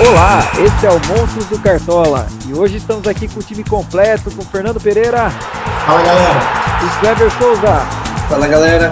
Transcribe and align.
Olá, 0.00 0.40
esse 0.58 0.86
é 0.86 0.90
o 0.90 0.94
Monstros 0.94 1.46
do 1.46 1.58
Cartola 1.58 2.26
e 2.46 2.54
hoje 2.54 2.76
estamos 2.78 3.06
aqui 3.06 3.28
com 3.28 3.40
o 3.40 3.42
time 3.42 3.62
completo, 3.62 4.30
com 4.30 4.42
o 4.42 4.44
Fernando 4.44 4.80
Pereira. 4.80 5.30
Fala 5.86 6.02
galera. 6.02 6.40
O 6.82 7.00
Kleber 7.00 7.30
Souza. 7.32 7.86
Fala 8.28 8.48
galera. 8.48 8.90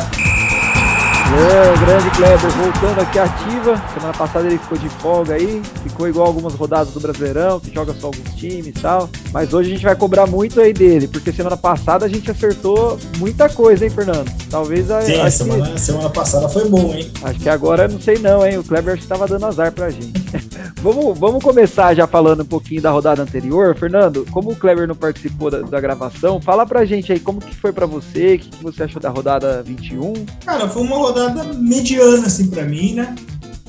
É, 1.33 1.87
grande 1.87 2.11
Kleber 2.11 2.51
voltando 2.51 3.01
aqui 3.01 3.19
ativa. 3.19 3.83
Semana 3.95 4.13
passada 4.13 4.49
ele 4.49 4.59
ficou 4.59 4.77
de 4.77 4.89
folga 4.89 5.35
aí, 5.35 5.63
ficou 5.85 6.09
igual 6.09 6.27
algumas 6.27 6.55
rodadas 6.55 6.93
do 6.93 6.99
Brasileirão, 6.99 7.61
que 7.61 7.73
joga 7.73 7.95
só 7.95 8.09
alguns 8.09 8.35
times 8.35 8.67
e 8.67 8.73
tal. 8.73 9.09
Mas 9.33 9.55
hoje 9.55 9.71
a 9.71 9.75
gente 9.75 9.85
vai 9.85 9.95
cobrar 9.95 10.27
muito 10.27 10.61
aí 10.61 10.73
dele, 10.73 11.07
porque 11.07 11.33
semana 11.33 11.57
passada 11.57 12.05
a 12.05 12.09
gente 12.09 12.29
acertou 12.31 12.99
muita 13.19 13.49
coisa, 13.49 13.85
hein, 13.85 13.91
Fernando? 13.91 14.29
Talvez 14.51 14.91
a. 14.91 15.03
Sim, 15.03 15.31
semana, 15.31 15.71
que... 15.71 15.81
semana 15.81 16.11
passada 16.11 16.49
foi 16.49 16.69
bom, 16.69 16.93
hein? 16.93 17.11
Acho 17.23 17.39
que 17.39 17.49
agora 17.49 17.87
não 17.87 18.01
sei 18.01 18.19
não, 18.19 18.45
hein? 18.45 18.59
O 18.59 18.65
Kleber 18.65 18.97
estava 18.97 19.29
dando 19.29 19.47
azar 19.47 19.71
pra 19.71 19.89
gente. 19.89 20.21
vamos, 20.83 21.17
vamos 21.17 21.45
começar 21.45 21.95
já 21.95 22.09
falando 22.09 22.43
um 22.43 22.47
pouquinho 22.47 22.83
da 22.83 22.91
rodada 22.91 23.23
anterior. 23.23 23.77
Fernando, 23.77 24.27
como 24.33 24.51
o 24.51 24.57
Kleber 24.57 24.89
não 24.89 24.97
participou 24.97 25.49
da, 25.49 25.61
da 25.61 25.81
gravação, 25.81 26.41
fala 26.41 26.67
pra 26.67 26.85
gente 26.85 27.13
aí 27.13 27.21
como 27.21 27.41
que 27.41 27.55
foi 27.55 27.73
pra 27.73 27.87
você, 27.87 28.35
o 28.35 28.39
que, 28.39 28.51
que 28.51 28.63
você 28.65 28.83
achou 28.83 29.01
da 29.01 29.11
rodada 29.11 29.63
21? 29.63 30.13
Cara, 30.45 30.69
foi 30.69 30.83
uma 30.83 30.97
rodada 30.97 31.20
rodada 31.29 31.53
mediana, 31.55 32.27
assim, 32.27 32.49
para 32.49 32.65
mim, 32.65 32.95
né? 32.95 33.15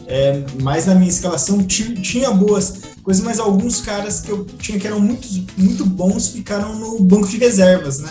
É, 0.08 0.44
mas 0.62 0.88
na 0.88 0.96
minha 0.96 1.10
escalação 1.10 1.64
tinha 1.64 2.32
boas 2.32 2.82
coisas, 3.02 3.24
mas 3.24 3.40
alguns 3.40 3.82
caras 3.82 4.20
que 4.20 4.30
eu 4.30 4.46
tinha 4.60 4.80
que 4.80 4.86
eram 4.86 5.00
muito, 5.00 5.28
muito 5.58 5.86
bons 5.86 6.30
ficaram 6.30 6.78
no 6.78 7.00
banco 7.00 7.28
de 7.28 7.38
reservas, 7.38 8.00
né? 8.00 8.10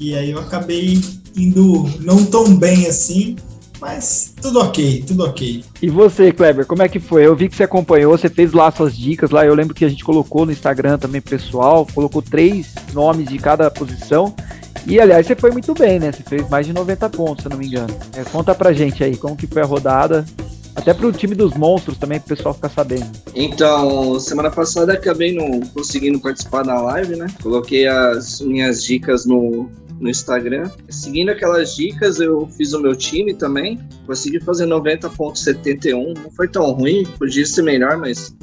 E 0.00 0.14
aí 0.14 0.30
eu 0.30 0.38
acabei 0.38 1.00
indo 1.36 1.88
não 2.00 2.24
tão 2.24 2.56
bem 2.56 2.86
assim, 2.86 3.36
mas 3.80 4.34
tudo 4.40 4.60
ok, 4.60 5.04
tudo 5.06 5.24
ok. 5.24 5.64
E 5.80 5.88
você, 5.88 6.32
Kleber, 6.32 6.66
como 6.66 6.82
é 6.82 6.88
que 6.88 6.98
foi? 6.98 7.24
Eu 7.24 7.36
vi 7.36 7.48
que 7.48 7.56
você 7.56 7.62
acompanhou, 7.62 8.16
você 8.16 8.28
fez 8.28 8.52
lá 8.52 8.70
suas 8.72 8.96
dicas 8.96 9.30
lá. 9.30 9.46
Eu 9.46 9.54
lembro 9.54 9.74
que 9.74 9.84
a 9.84 9.88
gente 9.88 10.04
colocou 10.04 10.44
no 10.44 10.52
Instagram 10.52 10.98
também 10.98 11.20
pessoal, 11.20 11.86
colocou 11.94 12.20
três 12.20 12.74
nomes 12.92 13.28
de 13.28 13.38
cada 13.38 13.70
posição. 13.70 14.34
E 14.86 15.00
aliás, 15.00 15.26
você 15.26 15.34
foi 15.34 15.50
muito 15.50 15.74
bem, 15.74 15.98
né? 15.98 16.12
Você 16.12 16.22
fez 16.22 16.48
mais 16.48 16.66
de 16.66 16.72
90 16.72 17.10
pontos, 17.10 17.42
se 17.42 17.48
não 17.48 17.56
me 17.56 17.66
engano. 17.66 17.94
É, 18.14 18.24
conta 18.24 18.54
pra 18.54 18.72
gente 18.72 19.02
aí 19.02 19.16
como 19.16 19.36
que 19.36 19.46
foi 19.46 19.62
a 19.62 19.66
rodada. 19.66 20.24
Até 20.74 20.94
pro 20.94 21.10
time 21.12 21.34
dos 21.34 21.54
monstros 21.54 21.98
também, 21.98 22.20
pro 22.20 22.36
pessoal 22.36 22.54
ficar 22.54 22.68
sabendo. 22.68 23.10
Então, 23.34 24.18
semana 24.20 24.48
passada 24.48 24.92
acabei 24.92 25.34
não 25.34 25.60
conseguindo 25.70 26.20
participar 26.20 26.62
da 26.62 26.80
live, 26.80 27.16
né? 27.16 27.26
Coloquei 27.42 27.88
as 27.88 28.40
minhas 28.40 28.84
dicas 28.84 29.26
no, 29.26 29.68
no 30.00 30.08
Instagram. 30.08 30.70
Seguindo 30.88 31.30
aquelas 31.30 31.74
dicas, 31.74 32.20
eu 32.20 32.46
fiz 32.56 32.72
o 32.72 32.80
meu 32.80 32.94
time 32.94 33.34
também. 33.34 33.78
Consegui 34.06 34.38
fazer 34.40 34.66
90.71. 34.66 36.16
Não 36.22 36.30
foi 36.30 36.46
tão 36.46 36.70
ruim, 36.70 37.04
podia 37.18 37.44
ser 37.44 37.62
melhor, 37.62 37.96
mas 37.96 38.34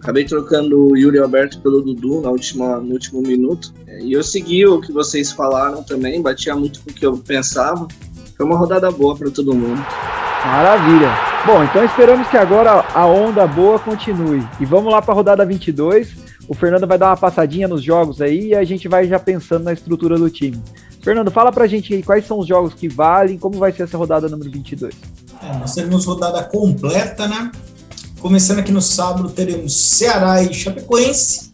Acabei 0.00 0.24
trocando 0.24 0.90
o 0.90 0.96
Yuri 0.96 1.18
Alberto 1.18 1.60
pelo 1.60 1.82
Dudu 1.82 2.20
na 2.20 2.30
última, 2.30 2.78
no 2.78 2.92
último 2.92 3.20
minuto. 3.20 3.72
E 4.00 4.12
eu 4.12 4.22
segui 4.22 4.64
o 4.66 4.80
que 4.80 4.92
vocês 4.92 5.32
falaram 5.32 5.82
também, 5.82 6.22
batia 6.22 6.54
muito 6.54 6.80
com 6.82 6.90
o 6.90 6.94
que 6.94 7.04
eu 7.04 7.18
pensava. 7.18 7.86
Foi 8.36 8.46
uma 8.46 8.56
rodada 8.56 8.90
boa 8.90 9.16
para 9.16 9.30
todo 9.30 9.54
mundo. 9.54 9.84
Maravilha. 10.46 11.10
Bom, 11.44 11.64
então 11.64 11.84
esperamos 11.84 12.28
que 12.28 12.36
agora 12.36 12.84
a 12.94 13.06
onda 13.06 13.46
boa 13.46 13.78
continue. 13.78 14.46
E 14.60 14.64
vamos 14.64 14.92
lá 14.92 15.02
para 15.02 15.12
a 15.12 15.16
rodada 15.16 15.44
22. 15.44 16.16
O 16.48 16.54
Fernando 16.54 16.86
vai 16.86 16.96
dar 16.96 17.08
uma 17.08 17.16
passadinha 17.16 17.66
nos 17.66 17.82
jogos 17.82 18.20
aí 18.20 18.48
e 18.48 18.54
a 18.54 18.64
gente 18.64 18.88
vai 18.88 19.06
já 19.06 19.18
pensando 19.18 19.64
na 19.64 19.72
estrutura 19.72 20.16
do 20.16 20.30
time. 20.30 20.62
Fernando, 21.02 21.30
fala 21.30 21.52
pra 21.52 21.66
gente 21.66 21.92
aí 21.92 22.02
quais 22.02 22.26
são 22.26 22.38
os 22.38 22.46
jogos 22.46 22.74
que 22.74 22.88
valem, 22.88 23.38
como 23.38 23.58
vai 23.58 23.72
ser 23.72 23.82
essa 23.82 23.98
rodada 23.98 24.28
número 24.28 24.50
22. 24.50 24.94
É, 25.42 25.58
nós 25.58 25.74
teremos 25.74 26.04
rodada 26.04 26.42
completa, 26.44 27.26
né? 27.26 27.50
Começando 28.20 28.58
aqui 28.58 28.72
no 28.72 28.82
sábado, 28.82 29.30
teremos 29.30 29.74
Ceará 29.74 30.42
e 30.42 30.52
Chapecoense, 30.52 31.52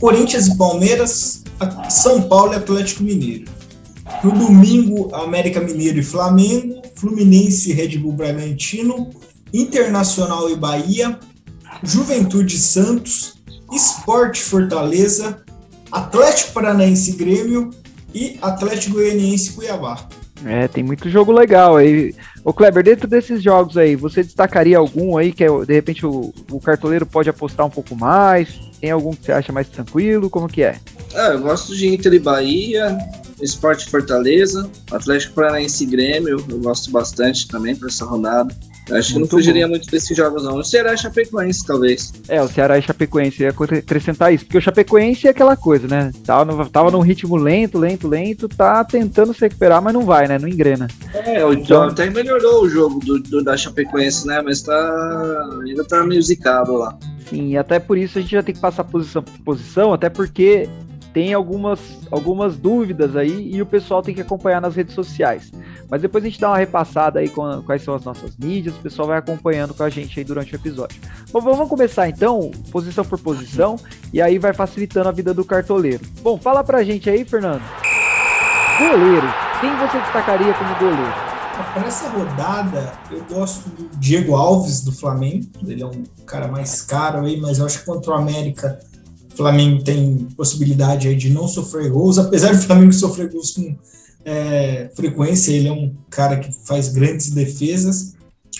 Corinthians 0.00 0.48
e 0.48 0.56
Palmeiras, 0.56 1.44
São 1.88 2.22
Paulo 2.22 2.52
e 2.52 2.56
Atlético 2.56 3.04
Mineiro. 3.04 3.44
No 4.24 4.32
domingo, 4.32 5.14
América 5.14 5.60
Mineiro 5.60 6.00
e 6.00 6.02
Flamengo, 6.02 6.82
Fluminense 6.96 7.70
e 7.70 7.74
Red 7.74 7.96
Bull 7.98 8.12
Bragantino, 8.12 9.10
Internacional 9.54 10.50
e 10.50 10.56
Bahia, 10.56 11.16
Juventude 11.84 12.58
Santos, 12.58 13.34
Esporte 13.72 14.42
Fortaleza, 14.42 15.42
Atlético 15.92 16.52
Paranaense 16.52 17.12
Grêmio 17.12 17.70
e 18.12 18.36
Atlético 18.42 18.94
Goianiense 18.94 19.52
Cuiabá. 19.52 20.08
É, 20.44 20.68
tem 20.68 20.82
muito 20.82 21.08
jogo 21.10 21.32
legal 21.32 21.76
aí. 21.76 22.14
Ô 22.44 22.52
Kleber, 22.52 22.82
dentro 22.82 23.06
desses 23.06 23.42
jogos 23.42 23.76
aí, 23.76 23.94
você 23.94 24.22
destacaria 24.22 24.78
algum 24.78 25.16
aí 25.16 25.32
que 25.32 25.44
é, 25.44 25.48
de 25.48 25.74
repente 25.74 26.06
o, 26.06 26.32
o 26.50 26.60
cartoleiro 26.60 27.04
pode 27.04 27.28
apostar 27.28 27.66
um 27.66 27.70
pouco 27.70 27.94
mais? 27.94 28.58
Tem 28.80 28.90
algum 28.90 29.12
que 29.12 29.26
você 29.26 29.32
acha 29.32 29.52
mais 29.52 29.68
tranquilo? 29.68 30.30
Como 30.30 30.48
que 30.48 30.62
é? 30.62 30.78
Ah, 31.14 31.28
eu 31.32 31.40
gosto 31.40 31.76
de 31.76 31.88
Inter 31.88 32.14
e 32.14 32.18
Bahia, 32.18 32.96
Esporte 33.42 33.88
Fortaleza, 33.88 34.70
Atlético 34.90 35.34
Paranaense 35.34 35.84
e 35.84 35.86
Grêmio, 35.86 36.42
eu 36.48 36.58
gosto 36.58 36.90
bastante 36.90 37.46
também 37.48 37.76
para 37.76 37.88
essa 37.88 38.04
rodada. 38.04 38.54
Acho 38.92 39.12
muito 39.12 39.12
que 39.12 39.18
não 39.18 39.26
fugiria 39.26 39.66
bom. 39.66 39.70
muito 39.70 39.90
desses 39.90 40.16
jogos, 40.16 40.42
não. 40.42 40.56
O 40.56 40.64
Ceará 40.64 40.94
e 40.94 40.98
Chapecoense, 40.98 41.66
talvez. 41.66 42.12
É, 42.28 42.42
o 42.42 42.48
Ceará 42.48 42.78
e 42.78 42.82
Chapecoense, 42.82 43.42
ia 43.42 43.50
acrescentar 43.50 44.32
isso, 44.32 44.44
porque 44.44 44.58
o 44.58 44.62
Chapecoense 44.62 45.26
é 45.26 45.30
aquela 45.30 45.56
coisa, 45.56 45.86
né? 45.86 46.12
Tava, 46.24 46.44
no, 46.44 46.68
tava 46.68 46.90
num 46.90 47.00
ritmo 47.00 47.36
lento, 47.36 47.78
lento, 47.78 48.08
lento, 48.08 48.48
tá 48.48 48.84
tentando 48.84 49.32
se 49.34 49.40
recuperar, 49.40 49.82
mas 49.82 49.94
não 49.94 50.02
vai, 50.02 50.26
né? 50.26 50.38
Não 50.38 50.48
engrena. 50.48 50.88
É, 51.14 51.44
o 51.44 51.52
então, 51.52 51.84
até 51.84 52.10
melhorou 52.10 52.64
o 52.64 52.68
jogo 52.68 53.00
do, 53.00 53.18
do, 53.18 53.44
da 53.44 53.56
Chapecoense, 53.56 54.26
né? 54.26 54.42
Mas 54.42 54.62
tá. 54.62 55.48
ainda 55.62 55.84
tá 55.84 56.04
meio 56.04 56.22
zicado 56.22 56.74
lá. 56.74 56.96
Sim, 57.28 57.56
até 57.56 57.78
por 57.78 57.96
isso 57.96 58.18
a 58.18 58.20
gente 58.20 58.32
já 58.32 58.42
tem 58.42 58.54
que 58.54 58.60
passar 58.60 58.82
posição 58.82 59.22
por 59.22 59.38
posição, 59.40 59.92
até 59.92 60.08
porque 60.08 60.68
tem 61.12 61.34
algumas, 61.34 61.80
algumas 62.10 62.56
dúvidas 62.56 63.16
aí 63.16 63.50
e 63.52 63.60
o 63.60 63.66
pessoal 63.66 64.02
tem 64.02 64.14
que 64.14 64.20
acompanhar 64.20 64.60
nas 64.60 64.76
redes 64.76 64.94
sociais. 64.94 65.50
Mas 65.88 66.02
depois 66.02 66.22
a 66.22 66.28
gente 66.28 66.40
dá 66.40 66.50
uma 66.50 66.58
repassada 66.58 67.18
aí 67.18 67.28
com 67.28 67.62
quais 67.62 67.82
são 67.82 67.94
as 67.94 68.04
nossas 68.04 68.36
mídias, 68.36 68.76
o 68.76 68.80
pessoal 68.80 69.08
vai 69.08 69.18
acompanhando 69.18 69.74
com 69.74 69.82
a 69.82 69.90
gente 69.90 70.18
aí 70.18 70.24
durante 70.24 70.52
o 70.52 70.56
episódio. 70.56 71.00
Bom, 71.32 71.40
vamos 71.40 71.68
começar 71.68 72.08
então, 72.08 72.50
posição 72.70 73.04
por 73.04 73.18
posição, 73.18 73.76
e 74.12 74.22
aí 74.22 74.38
vai 74.38 74.52
facilitando 74.52 75.08
a 75.08 75.12
vida 75.12 75.34
do 75.34 75.44
cartoleiro. 75.44 76.04
Bom, 76.22 76.38
fala 76.38 76.62
pra 76.62 76.84
gente 76.84 77.10
aí, 77.10 77.24
Fernando. 77.24 77.62
Goleiro, 78.78 79.26
quem 79.60 79.76
você 79.76 79.98
destacaria 79.98 80.54
como 80.54 80.74
goleiro? 80.78 81.30
Para 81.74 81.86
essa 81.86 82.08
rodada, 82.08 82.92
eu 83.10 83.22
gosto 83.24 83.68
do 83.68 83.90
Diego 83.98 84.34
Alves 84.34 84.80
do 84.82 84.92
Flamengo. 84.92 85.46
Ele 85.66 85.82
é 85.82 85.86
um 85.86 86.04
cara 86.24 86.48
mais 86.48 86.80
caro 86.80 87.26
aí, 87.26 87.38
mas 87.38 87.58
eu 87.58 87.66
acho 87.66 87.80
que 87.80 87.84
contra 87.84 88.12
o 88.12 88.14
América 88.14 88.78
Flamengo 89.40 89.82
tem 89.82 90.28
possibilidade 90.36 91.14
de 91.14 91.30
não 91.30 91.48
sofrer 91.48 91.90
gols, 91.90 92.18
apesar 92.18 92.52
do 92.52 92.60
Flamengo 92.60 92.92
sofrer 92.92 93.30
gols 93.30 93.52
com 93.52 93.74
é, 94.22 94.90
frequência, 94.94 95.50
ele 95.50 95.68
é 95.68 95.72
um 95.72 95.94
cara 96.10 96.36
que 96.38 96.52
faz 96.66 96.88
grandes 96.92 97.30
defesas. 97.30 98.12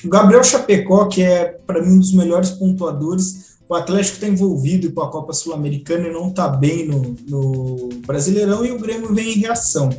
O 0.03 0.09
Gabriel 0.09 0.43
Chapecó, 0.43 1.05
que 1.05 1.23
é 1.23 1.45
para 1.67 1.83
mim 1.83 1.97
um 1.97 1.99
dos 1.99 2.15
melhores 2.15 2.53
pontuadores, 2.53 3.59
o 3.69 3.75
Atlético 3.75 4.15
está 4.15 4.27
envolvido 4.27 4.91
com 4.93 5.03
a 5.03 5.11
Copa 5.11 5.35
Sul-Americana 5.35 6.09
e 6.09 6.13
não 6.13 6.29
está 6.29 6.49
bem 6.49 6.89
no, 6.89 7.15
no, 7.29 7.91
Brasileirão 8.07 8.65
e 8.65 8.71
o 8.71 8.79
Grêmio 8.79 9.13
vem 9.13 9.35
em 9.35 9.39
reação. 9.39 9.91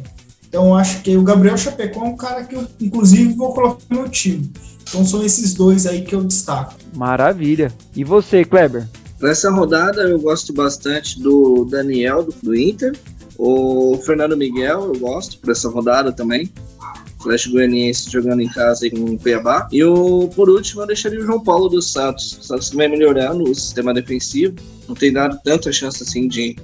Então 0.50 0.76
acho 0.76 1.04
que 1.04 1.16
o 1.16 1.22
Gabriel 1.22 1.58
Chapecó 1.58 2.04
é 2.04 2.10
um 2.10 2.18
cara 2.18 2.44
que 2.44 2.56
eu, 2.56 2.66
inclusive, 2.82 3.34
vou 3.34 3.54
colocar 3.54 3.84
no 3.88 3.98
meu 3.98 4.10
time. 4.10 4.52
Então 4.90 5.06
são 5.06 5.24
esses 5.24 5.54
dois 5.54 5.86
aí 5.86 6.02
que 6.02 6.16
eu 6.16 6.24
destaco. 6.24 6.74
Maravilha. 6.96 7.72
E 7.96 8.04
você, 8.04 8.44
Kleber? 8.44 8.88
Nessa 9.22 9.52
rodada 9.52 10.02
eu 10.04 10.20
gosto 10.20 10.52
bastante 10.52 11.20
do 11.20 11.66
Daniel 11.66 12.24
do, 12.24 12.34
do 12.42 12.56
Inter, 12.56 12.94
o 13.38 13.98
Fernando 14.06 14.36
Miguel 14.36 14.94
eu 14.94 15.00
gosto 15.00 15.38
por 15.40 15.52
essa 15.52 15.70
rodada 15.70 16.12
também. 16.12 16.52
Flash 17.22 17.48
Goianiense 17.48 18.10
jogando 18.10 18.42
em 18.42 18.50
casa 18.50 18.90
com 18.90 18.98
o 18.98 19.20
Cuiabá. 19.20 19.68
E 19.72 19.84
o, 19.84 20.28
por 20.36 20.50
último, 20.50 20.82
eu 20.82 20.88
deixaria 20.88 21.20
o 21.20 21.24
João 21.24 21.40
Paulo 21.40 21.70
dos 21.70 21.92
Santos. 21.92 22.38
O 22.38 22.44
Santos 22.44 22.70
vem 22.72 22.90
melhorando 22.90 23.44
o 23.44 23.54
sistema 23.54 23.94
defensivo. 23.94 24.56
Não 24.88 24.96
tem 24.96 25.14
dado 25.14 25.40
tanta 25.44 25.72
chance 25.72 26.02
assim 26.02 26.28
de, 26.28 26.56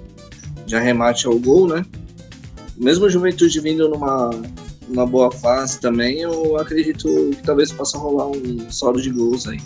de 0.66 0.76
arremate 0.76 1.28
ao 1.28 1.38
gol, 1.38 1.68
né? 1.68 1.86
Mesmo 2.76 3.06
o 3.06 3.10
Juventude 3.10 3.60
vindo 3.60 3.88
numa, 3.88 4.32
numa 4.88 5.06
boa 5.06 5.32
fase 5.32 5.80
também, 5.80 6.22
eu 6.22 6.58
acredito 6.58 7.08
que 7.08 7.44
talvez 7.44 7.72
possa 7.72 7.98
rolar 7.98 8.28
um 8.28 8.70
solo 8.70 9.02
de 9.02 9.10
gols 9.10 9.48
aí. 9.48 9.60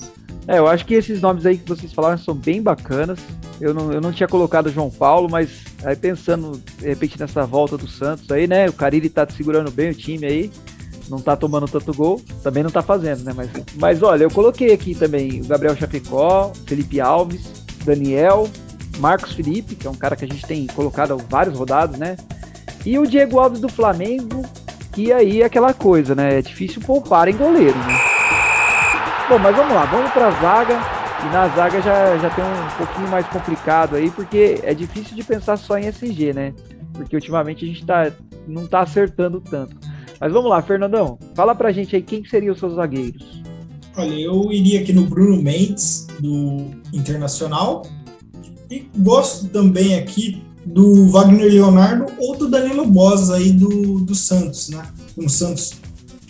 É, 0.51 0.59
eu 0.59 0.67
acho 0.67 0.85
que 0.85 0.95
esses 0.95 1.21
nomes 1.21 1.45
aí 1.45 1.57
que 1.57 1.65
vocês 1.65 1.93
falaram 1.93 2.17
são 2.17 2.35
bem 2.35 2.61
bacanas. 2.61 3.17
Eu 3.61 3.73
não, 3.73 3.93
eu 3.93 4.01
não 4.01 4.11
tinha 4.11 4.27
colocado 4.27 4.65
o 4.65 4.71
João 4.71 4.89
Paulo, 4.89 5.29
mas 5.31 5.63
aí 5.81 5.95
pensando, 5.95 6.61
de 6.77 6.87
repente, 6.89 7.17
nessa 7.17 7.45
volta 7.45 7.77
do 7.77 7.87
Santos 7.87 8.29
aí, 8.29 8.47
né? 8.47 8.67
O 8.67 8.73
Carille 8.73 9.09
tá 9.09 9.25
segurando 9.29 9.71
bem 9.71 9.91
o 9.91 9.95
time 9.95 10.25
aí. 10.25 10.51
Não 11.07 11.21
tá 11.21 11.37
tomando 11.37 11.69
tanto 11.69 11.93
gol, 11.93 12.21
também 12.43 12.63
não 12.63 12.69
tá 12.69 12.81
fazendo, 12.81 13.23
né? 13.23 13.31
Mas, 13.33 13.49
mas 13.75 14.03
olha, 14.03 14.23
eu 14.23 14.29
coloquei 14.29 14.73
aqui 14.73 14.93
também 14.93 15.39
o 15.39 15.45
Gabriel 15.45 15.75
Chapecó, 15.75 16.51
Felipe 16.67 16.99
Alves, 16.99 17.65
Daniel, 17.85 18.49
Marcos 18.97 19.31
Felipe, 19.31 19.75
que 19.75 19.87
é 19.87 19.89
um 19.89 19.95
cara 19.95 20.17
que 20.17 20.25
a 20.25 20.27
gente 20.27 20.45
tem 20.45 20.67
colocado 20.67 21.17
vários 21.29 21.57
rodados, 21.57 21.97
né? 21.97 22.17
E 22.85 22.99
o 22.99 23.07
Diego 23.07 23.39
Alves 23.39 23.61
do 23.61 23.69
Flamengo, 23.69 24.45
que 24.91 25.13
aí 25.13 25.43
é 25.43 25.45
aquela 25.45 25.73
coisa, 25.73 26.13
né? 26.13 26.39
É 26.39 26.41
difícil 26.41 26.81
poupar 26.81 27.29
em 27.29 27.37
goleiro, 27.37 27.77
né? 27.77 28.10
Bom, 29.31 29.39
mas 29.39 29.55
vamos 29.55 29.73
lá, 29.73 29.85
vamos 29.85 30.11
para 30.11 30.27
a 30.27 30.41
zaga. 30.41 30.73
E 30.73 31.33
na 31.33 31.47
zaga 31.55 31.81
já, 31.81 32.17
já 32.17 32.29
tem 32.31 32.43
um 32.43 32.77
pouquinho 32.77 33.09
mais 33.09 33.25
complicado 33.27 33.95
aí, 33.95 34.11
porque 34.11 34.59
é 34.61 34.73
difícil 34.73 35.15
de 35.15 35.23
pensar 35.23 35.55
só 35.55 35.77
em 35.77 35.85
SG, 35.85 36.33
né? 36.33 36.53
Porque 36.91 37.15
ultimamente 37.15 37.63
a 37.63 37.67
gente 37.69 37.85
tá, 37.85 38.11
não 38.45 38.67
tá 38.67 38.81
acertando 38.81 39.39
tanto. 39.39 39.73
Mas 40.19 40.33
vamos 40.33 40.49
lá, 40.49 40.61
Fernandão, 40.61 41.17
fala 41.33 41.55
pra 41.55 41.71
gente 41.71 41.95
aí 41.95 42.01
quem 42.01 42.25
seriam 42.25 42.51
os 42.51 42.59
seus 42.59 42.73
zagueiros. 42.73 43.41
Olha, 43.95 44.13
eu 44.13 44.51
iria 44.51 44.81
aqui 44.81 44.91
no 44.91 45.05
Bruno 45.05 45.41
Mendes, 45.41 46.07
do 46.19 46.65
Internacional. 46.91 47.83
E 48.69 48.85
gosto 48.97 49.47
também 49.47 49.97
aqui 49.97 50.43
do 50.65 51.07
Wagner 51.07 51.49
Leonardo 51.49 52.05
ou 52.19 52.35
do 52.35 52.49
Danilo 52.49 52.85
Bosa 52.85 53.37
aí 53.37 53.53
do, 53.53 54.01
do 54.01 54.13
Santos, 54.13 54.67
né? 54.67 54.83
O 55.15 55.29
Santos 55.29 55.71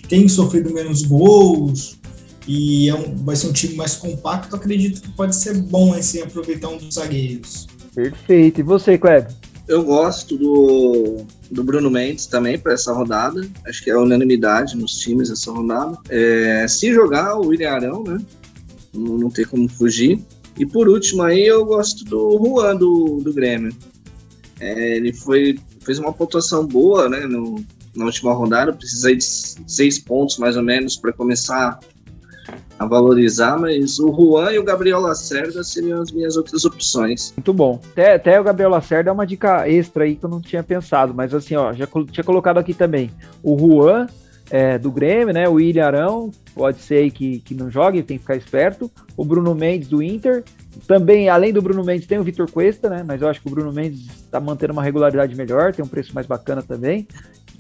tem 0.08 0.30
sofrido 0.30 0.72
menos 0.72 1.02
gols 1.02 2.00
e 2.54 2.90
é 2.90 2.96
um, 2.96 3.16
vai 3.16 3.34
ser 3.34 3.48
um 3.48 3.54
time 3.54 3.76
mais 3.76 3.96
compacto, 3.96 4.54
acredito 4.54 5.02
que 5.02 5.10
pode 5.14 5.34
ser 5.34 5.58
bom 5.58 5.94
assim, 5.94 6.22
aproveitar 6.22 6.68
um 6.68 6.78
dos 6.78 6.96
zagueiros. 6.96 7.66
Perfeito. 7.96 8.60
E 8.60 8.64
você, 8.64 8.98
Kleber? 8.98 9.34
Eu 9.70 9.86
gosto 9.86 10.38
do, 10.38 11.26
do 11.50 11.64
Bruno 11.64 11.90
Mendes 11.90 12.26
também 12.26 12.60
para 12.60 12.74
essa 12.74 12.92
rodada. 12.92 13.48
Acho 13.66 13.82
que 13.82 13.90
é 13.90 13.98
unanimidade 13.98 14.76
nos 14.76 14.98
times 14.98 15.30
essa 15.30 15.50
rodada. 15.50 15.98
É, 16.10 16.68
se 16.68 16.94
jogar 16.94 17.38
o 17.38 17.48
William 17.48 17.72
Arão, 17.72 18.04
né? 18.04 18.20
Não, 18.94 19.18
não 19.18 19.30
tem 19.30 19.46
como 19.46 19.70
fugir. 19.70 20.20
E 20.58 20.66
por 20.66 20.90
último 20.90 21.24
aí 21.24 21.48
eu 21.48 21.64
gosto 21.64 22.04
do 22.04 22.38
Juan 22.38 22.76
do, 22.76 23.22
do 23.24 23.34
Grêmio. 23.34 23.74
É, 24.60 24.98
ele 24.98 25.14
foi, 25.14 25.58
fez 25.86 26.00
uma 26.00 26.12
pontuação 26.12 26.68
boa 26.68 27.08
né, 27.08 27.22
no, 27.22 27.64
na 27.96 28.06
última 28.06 28.34
rodada, 28.34 28.74
precisei 28.74 29.16
de 29.16 29.24
seis 29.24 29.98
pontos 29.98 30.38
mais 30.38 30.58
ou 30.58 30.64
menos 30.64 30.98
para 30.98 31.14
começar 31.14 31.80
a 32.82 32.86
valorizar, 32.88 33.60
mas 33.60 34.00
o 34.00 34.12
Juan 34.12 34.52
e 34.54 34.58
o 34.58 34.64
Gabriel 34.64 35.00
Lacerda 35.00 35.64
seriam 35.64 36.02
as 36.02 36.12
minhas 36.12 36.36
outras 36.36 36.66
opções. 36.66 37.32
Muito 37.38 37.54
bom. 37.54 37.80
Até, 37.92 38.16
até 38.16 38.42
o 38.42 38.44
Gabriel 38.44 38.72
Lacerda 38.72 39.12
é 39.12 39.14
uma 39.14 39.26
dica 39.26 39.70
extra 39.70 40.04
aí 40.04 40.16
que 40.16 40.26
eu 40.26 40.30
não 40.30 40.42
tinha 40.42 40.64
pensado, 40.64 41.14
mas 41.14 41.32
assim, 41.32 41.56
ó, 41.56 41.72
já 41.74 41.88
tinha 42.12 42.24
colocado 42.24 42.58
aqui 42.58 42.74
também. 42.74 43.12
O 43.44 43.56
Juan 43.56 44.08
é, 44.50 44.80
do 44.80 44.92
Grêmio, 44.92 45.32
né? 45.32 45.48
O 45.48 45.54
William 45.54 45.86
Arão, 45.86 46.32
pode 46.56 46.80
ser 46.80 47.10
que, 47.12 47.40
que 47.40 47.54
não 47.54 47.70
jogue, 47.70 48.02
tem 48.02 48.18
que 48.18 48.24
ficar 48.24 48.36
esperto. 48.36 48.90
O 49.16 49.24
Bruno 49.24 49.54
Mendes 49.54 49.88
do 49.88 50.02
Inter. 50.02 50.44
Também, 50.88 51.30
além 51.30 51.54
do 51.54 51.62
Bruno 51.62 51.84
Mendes, 51.84 52.08
tem 52.08 52.18
o 52.18 52.24
Vitor 52.24 52.50
Cuesta, 52.50 52.90
né? 52.90 53.04
Mas 53.06 53.22
eu 53.22 53.28
acho 53.28 53.40
que 53.42 53.48
o 53.48 53.52
Bruno 53.52 53.72
Mendes 53.72 54.00
está 54.10 54.40
mantendo 54.40 54.74
uma 54.74 54.84
regularidade 54.84 55.36
melhor, 55.36 55.72
tem 55.74 55.86
um 55.86 55.88
preço 55.88 56.16
mais 56.16 56.26
bacana 56.26 56.64
também. 56.64 57.08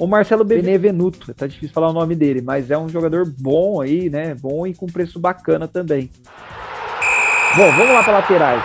O 0.02 0.08
Marcelo 0.08 0.44
Benevenuto, 0.44 1.32
tá 1.32 1.46
difícil 1.46 1.72
falar 1.72 1.90
o 1.90 1.94
nome 1.94 2.16
dele, 2.16 2.42
mas 2.42 2.72
é 2.72 2.78
um 2.78 2.90
jogador 2.90 3.24
bom 3.38 3.82
aí, 3.82 4.10
né? 4.10 4.34
Bom 4.34 4.66
e 4.66 4.74
com 4.74 4.88
preço 4.88 5.20
bacana 5.20 5.68
também. 5.68 6.10
Bom, 7.56 7.72
vamos 7.78 7.94
lá 7.94 8.02
para 8.04 8.14
laterais. 8.14 8.64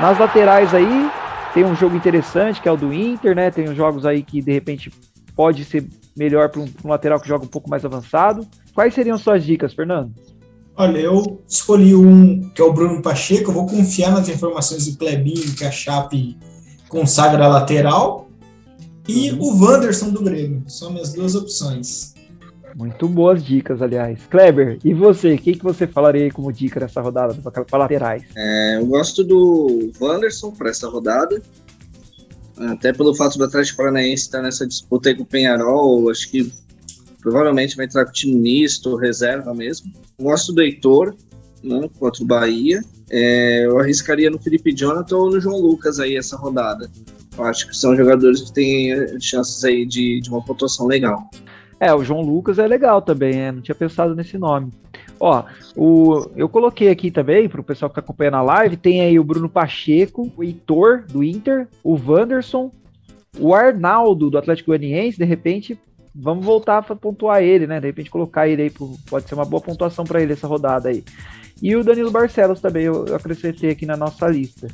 Nas 0.00 0.16
laterais 0.16 0.72
aí 0.72 1.10
tem 1.52 1.64
um 1.64 1.74
jogo 1.74 1.96
interessante 1.96 2.62
que 2.62 2.68
é 2.68 2.70
o 2.70 2.76
do 2.76 2.92
Inter, 2.92 3.34
né? 3.34 3.50
Tem 3.50 3.68
uns 3.68 3.76
jogos 3.76 4.06
aí 4.06 4.22
que 4.22 4.40
de 4.40 4.52
repente 4.52 4.92
pode 5.34 5.64
ser 5.64 5.84
melhor 6.16 6.48
para 6.48 6.60
um, 6.60 6.68
um, 6.84 6.88
lateral 6.88 7.18
que 7.18 7.26
joga 7.26 7.44
um 7.44 7.48
pouco 7.48 7.68
mais 7.68 7.84
avançado. 7.84 8.46
Quais 8.72 8.94
seriam 8.94 9.18
suas 9.18 9.42
dicas, 9.42 9.74
Fernando? 9.74 10.12
Olha, 10.76 10.96
eu 10.96 11.42
escolhi 11.48 11.92
um 11.92 12.50
que 12.50 12.62
é 12.62 12.64
o 12.64 12.72
Bruno 12.72 13.02
Pacheco. 13.02 13.50
Eu 13.50 13.54
vou 13.54 13.66
confiar 13.66 14.12
nas 14.12 14.28
informações 14.28 14.86
do 14.86 14.96
Clebinho 14.96 15.56
que 15.56 15.64
a 15.64 15.72
Chape 15.72 16.38
consagra 16.88 17.46
a 17.46 17.48
lateral 17.48 18.27
e 19.08 19.32
o 19.32 19.58
Wanderson 19.58 20.10
do 20.10 20.22
Grêmio. 20.22 20.62
São 20.68 20.92
minhas 20.92 21.14
duas 21.14 21.34
opções. 21.34 22.14
Muito 22.76 23.08
boas 23.08 23.42
dicas, 23.42 23.80
aliás. 23.80 24.20
Kleber, 24.30 24.78
e 24.84 24.92
você? 24.92 25.34
O 25.34 25.38
que, 25.38 25.54
que 25.54 25.64
você 25.64 25.86
falaria 25.86 26.30
como 26.30 26.52
dica 26.52 26.78
nessa 26.78 27.00
rodada 27.00 27.34
para 27.34 27.78
laterais? 27.78 28.22
É, 28.36 28.76
eu 28.76 28.86
gosto 28.86 29.24
do 29.24 29.90
Wanderson 30.00 30.52
para 30.52 30.70
essa 30.70 30.88
rodada. 30.88 31.42
Até 32.56 32.92
pelo 32.92 33.14
fato 33.14 33.38
do 33.38 33.44
Atlético 33.44 33.78
Paranaense 33.78 34.24
estar 34.24 34.42
nessa 34.42 34.66
disputa 34.66 35.08
aí 35.08 35.14
com 35.14 35.22
o 35.22 35.26
Penharol, 35.26 36.10
acho 36.10 36.28
que 36.30 36.52
provavelmente 37.20 37.76
vai 37.76 37.86
entrar 37.86 38.04
com 38.04 38.12
time 38.12 38.36
misto, 38.36 38.96
reserva 38.96 39.54
mesmo. 39.54 39.92
Eu 40.18 40.24
gosto 40.24 40.52
do 40.52 40.60
Heitor, 40.60 41.14
né, 41.62 41.88
contra 41.98 42.22
o 42.22 42.26
Bahia. 42.26 42.82
É, 43.10 43.64
eu 43.64 43.78
arriscaria 43.78 44.30
no 44.30 44.38
Felipe 44.38 44.74
Jonathan 44.74 45.16
ou 45.16 45.30
no 45.30 45.40
João 45.40 45.58
Lucas 45.58 45.98
aí 45.98 46.16
essa 46.16 46.36
rodada. 46.36 46.90
Eu 47.38 47.44
acho 47.44 47.68
que 47.68 47.76
são 47.76 47.96
jogadores 47.96 48.42
que 48.42 48.52
têm 48.52 48.92
eh, 48.92 49.16
chances 49.20 49.64
aí 49.64 49.86
de, 49.86 50.20
de 50.20 50.28
uma 50.28 50.42
pontuação 50.42 50.86
legal. 50.86 51.30
É, 51.80 51.94
o 51.94 52.02
João 52.02 52.22
Lucas 52.22 52.58
é 52.58 52.66
legal 52.66 53.00
também, 53.00 53.34
né? 53.34 53.52
Não 53.52 53.60
tinha 53.60 53.74
pensado 53.74 54.14
nesse 54.14 54.36
nome. 54.36 54.72
Ó, 55.20 55.44
o, 55.76 56.28
eu 56.36 56.48
coloquei 56.48 56.90
aqui 56.90 57.10
também, 57.10 57.48
para 57.48 57.60
o 57.60 57.64
pessoal 57.64 57.88
que 57.88 57.92
está 57.92 58.00
acompanhando 58.00 58.36
a 58.36 58.42
live, 58.42 58.76
tem 58.76 59.00
aí 59.00 59.18
o 59.18 59.24
Bruno 59.24 59.48
Pacheco, 59.48 60.32
o 60.36 60.42
Heitor, 60.42 61.04
do 61.08 61.22
Inter, 61.22 61.68
o 61.82 61.94
Wanderson, 61.94 62.72
o 63.38 63.54
Arnaldo, 63.54 64.30
do 64.30 64.38
Atlético 64.38 64.70
Goianiense, 64.70 65.18
de 65.18 65.24
repente, 65.24 65.78
vamos 66.14 66.44
voltar 66.44 66.82
para 66.82 66.96
pontuar 66.96 67.42
ele, 67.42 67.66
né? 67.66 67.80
De 67.80 67.86
repente 67.86 68.10
colocar 68.10 68.48
ele 68.48 68.62
aí, 68.62 68.72
pode 69.08 69.28
ser 69.28 69.34
uma 69.34 69.44
boa 69.44 69.62
pontuação 69.62 70.04
para 70.04 70.20
ele 70.20 70.32
essa 70.32 70.48
rodada 70.48 70.88
aí. 70.88 71.04
E 71.62 71.74
o 71.74 71.84
Danilo 71.84 72.10
Barcelos 72.10 72.60
também, 72.60 72.84
eu, 72.84 73.06
eu 73.06 73.16
acrescentei 73.16 73.70
aqui 73.70 73.86
na 73.86 73.96
nossa 73.96 74.26
lista. 74.26 74.68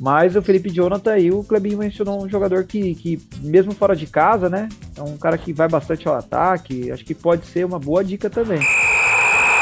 Mas 0.00 0.34
o 0.34 0.40
Felipe 0.40 0.70
Jonathan 0.70 1.12
aí, 1.12 1.30
o 1.30 1.44
Clebinho 1.44 1.76
mencionou 1.76 2.24
um 2.24 2.28
jogador 2.28 2.64
que, 2.64 2.94
que, 2.94 3.20
mesmo 3.42 3.72
fora 3.72 3.94
de 3.94 4.06
casa, 4.06 4.48
né? 4.48 4.66
É 4.96 5.02
um 5.02 5.18
cara 5.18 5.36
que 5.36 5.52
vai 5.52 5.68
bastante 5.68 6.08
ao 6.08 6.14
ataque. 6.14 6.90
Acho 6.90 7.04
que 7.04 7.14
pode 7.14 7.46
ser 7.46 7.66
uma 7.66 7.78
boa 7.78 8.02
dica 8.02 8.30
também. 8.30 8.60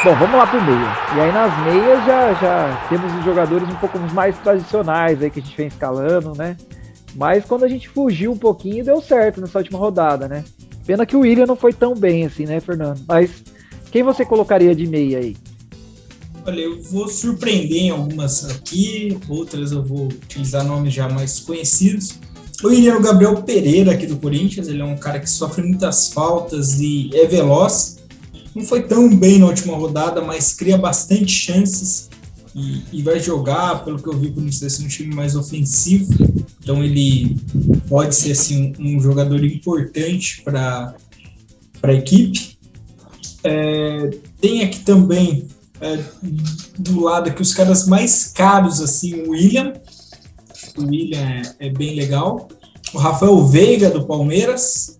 Bom, 0.04 0.14
vamos 0.14 0.36
lá 0.36 0.46
pro 0.46 0.62
meio. 0.62 0.78
E 1.16 1.20
aí 1.20 1.32
nas 1.32 1.64
meias 1.64 2.06
já, 2.06 2.32
já 2.34 2.86
temos 2.88 3.12
os 3.14 3.24
jogadores 3.24 3.68
um 3.68 3.74
pouco 3.74 3.98
mais 4.14 4.38
tradicionais 4.38 5.20
aí 5.20 5.28
que 5.28 5.40
a 5.40 5.42
gente 5.42 5.56
vem 5.56 5.66
escalando, 5.66 6.32
né? 6.36 6.56
Mas 7.16 7.44
quando 7.44 7.64
a 7.64 7.68
gente 7.68 7.88
fugiu 7.88 8.30
um 8.30 8.38
pouquinho, 8.38 8.84
deu 8.84 9.00
certo 9.00 9.40
nessa 9.40 9.58
última 9.58 9.76
rodada, 9.76 10.28
né? 10.28 10.44
Pena 10.86 11.04
que 11.04 11.16
o 11.16 11.20
William 11.20 11.46
não 11.46 11.56
foi 11.56 11.72
tão 11.72 11.96
bem 11.96 12.24
assim, 12.24 12.46
né, 12.46 12.60
Fernando? 12.60 13.00
Mas 13.08 13.42
quem 13.90 14.04
você 14.04 14.24
colocaria 14.24 14.72
de 14.72 14.86
meia 14.86 15.18
aí? 15.18 15.36
Olha, 16.46 16.60
eu 16.60 16.82
vou 16.82 17.08
surpreender 17.08 17.82
em 17.82 17.90
algumas 17.90 18.44
aqui, 18.44 19.18
outras 19.28 19.72
eu 19.72 19.82
vou 19.82 20.06
utilizar 20.06 20.64
nomes 20.64 20.94
já 20.94 21.08
mais 21.08 21.40
conhecidos. 21.40 22.14
Eu 22.62 22.72
iria 22.72 22.94
no 22.94 23.00
Gabriel 23.00 23.42
Pereira 23.42 23.92
aqui 23.92 24.06
do 24.06 24.16
Corinthians, 24.16 24.66
ele 24.66 24.80
é 24.80 24.84
um 24.84 24.96
cara 24.96 25.20
que 25.20 25.30
sofre 25.30 25.62
muitas 25.62 26.08
faltas 26.08 26.80
e 26.80 27.10
é 27.14 27.26
veloz. 27.26 27.98
Não 28.54 28.64
foi 28.64 28.82
tão 28.82 29.14
bem 29.14 29.38
na 29.38 29.46
última 29.46 29.76
rodada, 29.76 30.20
mas 30.22 30.54
cria 30.54 30.76
bastante 30.76 31.30
chances 31.30 32.08
e, 32.54 32.82
e 32.92 33.02
vai 33.02 33.20
jogar, 33.20 33.84
pelo 33.84 34.02
que 34.02 34.08
eu 34.08 34.18
vi, 34.18 34.28
o 34.28 34.32
Corinthians 34.32 34.60
vai 34.60 34.70
ser 34.70 34.84
um 34.84 34.88
time 34.88 35.14
mais 35.14 35.36
ofensivo. 35.36 36.12
Então 36.60 36.82
ele 36.82 37.36
pode 37.88 38.14
ser 38.14 38.32
assim, 38.32 38.72
um, 38.78 38.96
um 38.96 39.00
jogador 39.00 39.44
importante 39.44 40.42
para 40.42 40.94
a 41.82 41.92
equipe. 41.92 42.58
É, 43.44 44.10
tem 44.40 44.64
aqui 44.64 44.80
também 44.80 45.46
é, 45.80 45.98
do 46.78 47.00
lado 47.00 47.28
aqui 47.28 47.42
os 47.42 47.54
caras 47.54 47.86
mais 47.86 48.26
caros, 48.28 48.80
assim, 48.80 49.22
o 49.22 49.30
William. 49.30 49.72
O 50.76 50.82
William 50.82 51.20
é, 51.20 51.66
é 51.66 51.70
bem 51.70 51.94
legal. 51.94 52.48
O 52.94 52.98
Rafael 52.98 53.44
Veiga, 53.46 53.90
do 53.90 54.06
Palmeiras. 54.06 54.98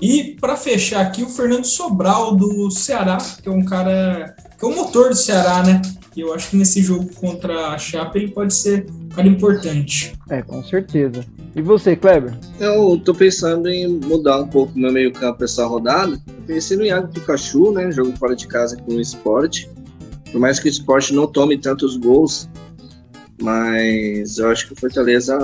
E 0.00 0.36
para 0.40 0.56
fechar 0.56 1.00
aqui, 1.00 1.22
o 1.22 1.28
Fernando 1.28 1.64
Sobral, 1.64 2.34
do 2.34 2.70
Ceará, 2.70 3.18
que 3.42 3.48
é 3.48 3.52
um 3.52 3.64
cara. 3.64 4.34
que 4.58 4.64
é 4.64 4.68
o 4.68 4.74
motor 4.74 5.10
do 5.10 5.16
Ceará, 5.16 5.62
né? 5.62 5.82
E 6.16 6.20
eu 6.20 6.34
acho 6.34 6.50
que 6.50 6.56
nesse 6.56 6.82
jogo 6.82 7.08
contra 7.14 7.68
a 7.68 7.78
Chapa 7.78 8.18
ele 8.18 8.28
pode 8.28 8.52
ser 8.52 8.86
um 8.90 9.08
cara 9.08 9.28
importante. 9.28 10.12
É, 10.28 10.42
com 10.42 10.62
certeza. 10.64 11.24
E 11.54 11.60
você, 11.62 11.96
Kleber? 11.96 12.32
Eu 12.60 13.00
tô 13.04 13.12
pensando 13.12 13.68
em 13.68 13.88
mudar 13.88 14.40
um 14.40 14.46
pouco 14.46 14.78
meu 14.78 14.92
meio-campo 14.92 15.42
essa 15.42 15.66
rodada. 15.66 16.20
Eu 16.28 16.42
pensei 16.46 16.76
no 16.76 16.84
Iago 16.84 17.08
Pikachu, 17.08 17.72
né? 17.72 17.90
Jogo 17.90 18.16
fora 18.16 18.36
de 18.36 18.46
casa 18.46 18.76
com 18.76 18.94
o 18.94 19.00
esporte. 19.00 19.68
Por 20.30 20.40
mais 20.40 20.60
que 20.60 20.68
o 20.68 20.70
esporte 20.70 21.12
não 21.12 21.26
tome 21.26 21.58
tantos 21.58 21.96
gols, 21.96 22.48
mas 23.42 24.38
eu 24.38 24.48
acho 24.48 24.68
que 24.68 24.74
o 24.74 24.76
Fortaleza 24.76 25.36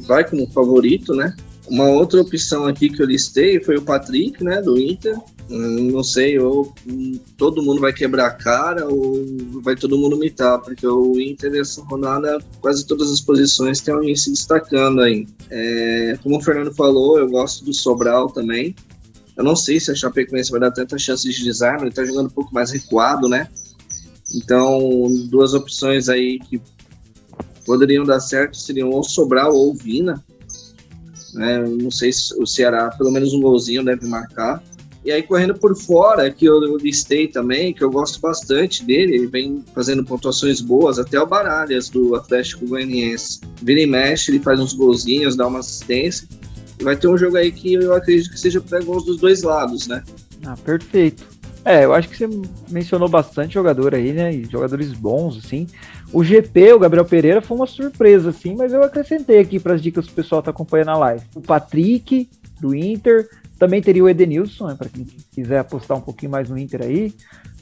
vai 0.00 0.28
como 0.28 0.46
favorito, 0.48 1.14
né? 1.14 1.34
Uma 1.70 1.86
outra 1.86 2.20
opção 2.20 2.66
aqui 2.66 2.88
que 2.88 3.02
eu 3.02 3.06
listei 3.06 3.62
foi 3.62 3.76
o 3.76 3.82
Patrick, 3.82 4.42
né, 4.42 4.62
do 4.62 4.78
Inter. 4.78 5.16
Hum, 5.50 5.90
não 5.92 6.02
sei, 6.02 6.38
ou 6.38 6.74
hum, 6.86 7.18
todo 7.36 7.62
mundo 7.62 7.80
vai 7.80 7.92
quebrar 7.92 8.26
a 8.26 8.30
cara 8.30 8.86
ou 8.86 9.24
vai 9.62 9.74
todo 9.74 9.96
mundo 9.96 10.16
mitar, 10.16 10.58
porque 10.60 10.86
o 10.86 11.18
Inter 11.18 11.50
nessa 11.50 11.82
rodada, 11.82 12.38
quase 12.60 12.86
todas 12.86 13.10
as 13.10 13.20
posições 13.20 13.80
tem 13.80 13.94
alguém 13.94 14.14
se 14.14 14.30
destacando 14.30 15.00
aí. 15.00 15.26
É, 15.50 16.18
como 16.22 16.36
o 16.36 16.40
Fernando 16.40 16.74
falou, 16.74 17.18
eu 17.18 17.28
gosto 17.28 17.64
do 17.64 17.72
Sobral 17.72 18.28
também. 18.28 18.74
Eu 19.36 19.44
não 19.44 19.54
sei 19.54 19.78
se 19.78 19.90
a 19.90 19.94
Chapecoense 19.94 20.50
vai 20.50 20.60
dar 20.60 20.72
tanta 20.72 20.98
chance 20.98 21.28
de 21.28 21.44
design, 21.44 21.82
ele 21.82 21.94
tá 21.94 22.04
jogando 22.04 22.26
um 22.26 22.30
pouco 22.30 22.52
mais 22.52 22.70
recuado, 22.70 23.28
né? 23.28 23.48
Então, 24.34 25.08
duas 25.30 25.54
opções 25.54 26.08
aí 26.08 26.38
que 26.40 26.60
poderiam 27.64 28.04
dar 28.04 28.20
certo 28.20 28.56
seriam 28.56 28.90
ou 28.90 29.02
Sobral 29.02 29.54
ou 29.54 29.74
Vina. 29.74 30.24
Né? 31.38 31.64
Não 31.80 31.90
sei 31.90 32.12
se 32.12 32.34
o 32.40 32.44
Ceará, 32.44 32.90
pelo 32.90 33.12
menos 33.12 33.32
um 33.32 33.40
golzinho, 33.40 33.84
deve 33.84 34.06
marcar. 34.06 34.62
E 35.04 35.12
aí, 35.12 35.22
correndo 35.22 35.54
por 35.54 35.74
fora, 35.76 36.30
que 36.30 36.44
eu 36.44 36.76
listei 36.76 37.28
também, 37.28 37.72
que 37.72 37.82
eu 37.82 37.90
gosto 37.90 38.20
bastante 38.20 38.84
dele, 38.84 39.14
ele 39.14 39.26
vem 39.28 39.64
fazendo 39.72 40.04
pontuações 40.04 40.60
boas, 40.60 40.98
até 40.98 41.18
o 41.18 41.26
Baralhas 41.26 41.88
do 41.88 42.16
Atlético 42.16 42.66
Goianiense. 42.66 43.40
Vira 43.62 43.80
e 43.80 43.86
mexe, 43.86 44.32
ele 44.32 44.40
faz 44.40 44.58
uns 44.60 44.74
golzinhos, 44.74 45.36
dá 45.36 45.46
uma 45.46 45.60
assistência. 45.60 46.28
Vai 46.82 46.96
ter 46.96 47.08
um 47.08 47.16
jogo 47.16 47.36
aí 47.36 47.52
que 47.52 47.74
eu 47.74 47.94
acredito 47.94 48.30
que 48.30 48.38
seja 48.38 48.60
para 48.60 48.80
gols 48.80 49.04
dos 49.04 49.18
dois 49.18 49.42
lados, 49.42 49.86
né? 49.86 50.02
Ah, 50.44 50.56
perfeito. 50.56 51.24
É, 51.64 51.84
eu 51.84 51.94
acho 51.94 52.08
que 52.08 52.16
você 52.16 52.28
mencionou 52.70 53.08
bastante 53.08 53.54
jogador 53.54 53.94
aí, 53.94 54.12
né? 54.12 54.32
Jogadores 54.50 54.92
bons, 54.92 55.38
assim. 55.38 55.66
O 56.12 56.24
GP, 56.24 56.72
o 56.72 56.78
Gabriel 56.78 57.04
Pereira, 57.04 57.42
foi 57.42 57.56
uma 57.56 57.66
surpresa, 57.66 58.30
assim, 58.30 58.54
mas 58.56 58.72
eu 58.72 58.82
acrescentei 58.82 59.38
aqui 59.38 59.60
para 59.60 59.74
as 59.74 59.82
dicas 59.82 60.06
que 60.06 60.12
o 60.12 60.16
pessoal 60.16 60.42
tá 60.42 60.50
acompanhando 60.50 60.90
a 60.90 60.96
live. 60.96 61.24
O 61.34 61.40
Patrick, 61.40 62.28
do 62.60 62.74
Inter, 62.74 63.28
também 63.58 63.82
teria 63.82 64.04
o 64.04 64.08
Edenilson, 64.08 64.68
né, 64.68 64.74
para 64.78 64.88
quem 64.88 65.06
quiser 65.32 65.58
apostar 65.58 65.98
um 65.98 66.00
pouquinho 66.00 66.32
mais 66.32 66.48
no 66.48 66.56
Inter 66.56 66.82
aí. 66.82 67.12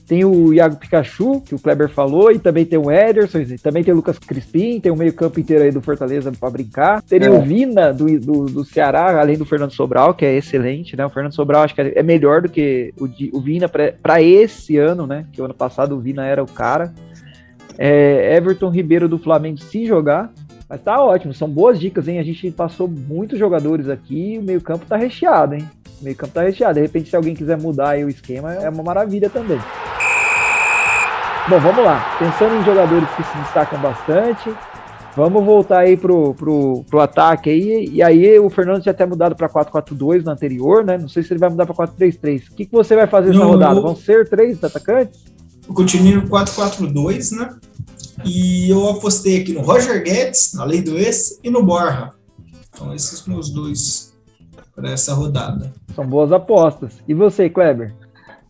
Tem 0.07 0.25
o 0.25 0.55
Iago 0.55 0.77
Pikachu, 0.77 1.41
que 1.41 1.53
o 1.53 1.59
Kleber 1.59 1.89
falou, 1.89 2.31
e 2.31 2.39
também 2.39 2.65
tem 2.65 2.79
o 2.79 2.93
Ederson, 2.93 3.41
também 3.61 3.83
tem 3.83 3.93
o 3.93 3.97
Lucas 3.97 4.17
Crispim, 4.21 4.79
tem 4.79 4.93
o 4.93 4.97
meio-campo 4.97 5.41
inteiro 5.41 5.65
aí 5.65 5.73
do 5.73 5.83
Fortaleza 5.83 6.31
para 6.31 6.49
brincar. 6.49 7.03
Teria 7.03 7.27
é. 7.27 7.31
o 7.31 7.43
Vina 7.43 7.93
do, 7.93 8.07
do, 8.21 8.47
do, 8.47 8.65
Ceará, 8.65 9.21
além 9.21 9.37
do 9.37 9.45
Fernando 9.45 9.73
Sobral, 9.73 10.15
que 10.15 10.25
é 10.25 10.37
excelente, 10.37 10.97
né? 10.97 11.05
O 11.05 11.11
Fernando 11.11 11.35
Sobral 11.35 11.65
acho 11.65 11.75
que 11.75 11.81
é 11.81 12.03
melhor 12.05 12.43
do 12.43 12.49
que 12.49 12.95
o, 12.97 13.09
o 13.37 13.41
Vina 13.41 13.69
para 13.69 14.23
esse 14.23 14.77
ano, 14.77 15.09
né? 15.09 15.27
Que 15.33 15.43
o 15.43 15.45
ano 15.45 15.55
passado 15.55 15.97
o 15.97 16.01
Vina 16.01 16.25
era 16.25 16.41
o 16.41 16.47
cara. 16.47 16.95
É, 17.79 18.37
Everton 18.37 18.71
Ribeiro 18.71 19.09
do 19.09 19.19
Flamengo 19.19 19.59
se 19.59 19.87
jogar. 19.87 20.33
Mas 20.69 20.81
tá 20.81 21.01
ótimo, 21.01 21.33
são 21.33 21.49
boas 21.49 21.79
dicas, 21.79 22.09
hein? 22.09 22.19
A 22.19 22.25
gente 22.25 22.51
passou 22.51 22.89
muitos 22.89 23.39
jogadores 23.39 23.89
aqui, 23.89 24.37
o 24.41 24.43
meio-campo 24.43 24.85
tá 24.85 24.97
recheado, 24.97 25.55
hein? 25.55 25.69
O 26.01 26.05
meio-campo 26.05 26.33
tá 26.33 26.43
recheado. 26.43 26.75
De 26.75 26.81
repente, 26.81 27.09
se 27.09 27.15
alguém 27.15 27.35
quiser 27.35 27.57
mudar 27.57 27.97
o 27.99 28.09
esquema, 28.09 28.53
é 28.53 28.69
uma 28.69 28.83
maravilha 28.83 29.31
também. 29.31 29.61
Bom, 31.49 31.61
vamos 31.61 31.85
lá. 31.85 32.17
Pensando 32.19 32.57
em 32.57 32.65
jogadores 32.65 33.09
que 33.11 33.23
se 33.23 33.39
destacam 33.39 33.79
bastante, 33.79 34.53
vamos 35.15 35.45
voltar 35.45 35.79
aí 35.81 35.97
pro, 35.97 36.35
pro, 36.35 36.85
pro 36.91 37.01
ataque 37.01 37.49
aí. 37.49 37.89
E 37.93 38.03
aí 38.03 38.37
o 38.41 38.51
Fernando 38.51 38.83
já 38.83 38.91
até 38.91 39.07
mudado 39.07 39.37
para 39.37 39.49
4-4-2 39.49 40.25
no 40.25 40.33
anterior, 40.33 40.85
né? 40.85 40.99
Não 40.99 41.09
sei 41.09 41.23
se 41.23 41.33
ele 41.33 41.39
vai 41.39 41.49
mudar 41.49 41.65
para 41.65 41.87
4-3-3. 41.87 42.51
O 42.51 42.55
que, 42.57 42.67
que 42.67 42.73
você 42.73 42.97
vai 42.97 43.07
fazer 43.07 43.33
nessa 43.33 43.45
rodada? 43.45 43.81
Vão 43.81 43.95
ser 43.95 44.29
três 44.29 44.63
atacantes? 44.65 45.36
Eu 45.69 45.75
continuo 45.75 46.23
no 46.23 46.29
4-4-2, 46.29 47.37
né? 47.37 47.57
E 48.25 48.71
eu 48.71 48.89
apostei 48.89 49.41
aqui 49.41 49.53
no 49.53 49.61
Roger 49.61 50.03
Guedes, 50.03 50.57
além 50.57 50.83
do 50.83 50.97
esse, 50.97 51.39
e 51.43 51.51
no 51.51 51.63
Borja. 51.63 52.11
Então, 52.71 52.95
esses 52.95 53.19
são 53.19 53.35
meus 53.35 53.51
dois 53.51 54.15
para 54.75 54.91
essa 54.91 55.15
rodada. 55.15 55.73
São 55.95 56.07
boas 56.07 56.33
apostas. 56.33 56.95
E 57.09 57.15
você, 57.15 57.49
Kleber? 57.49 57.95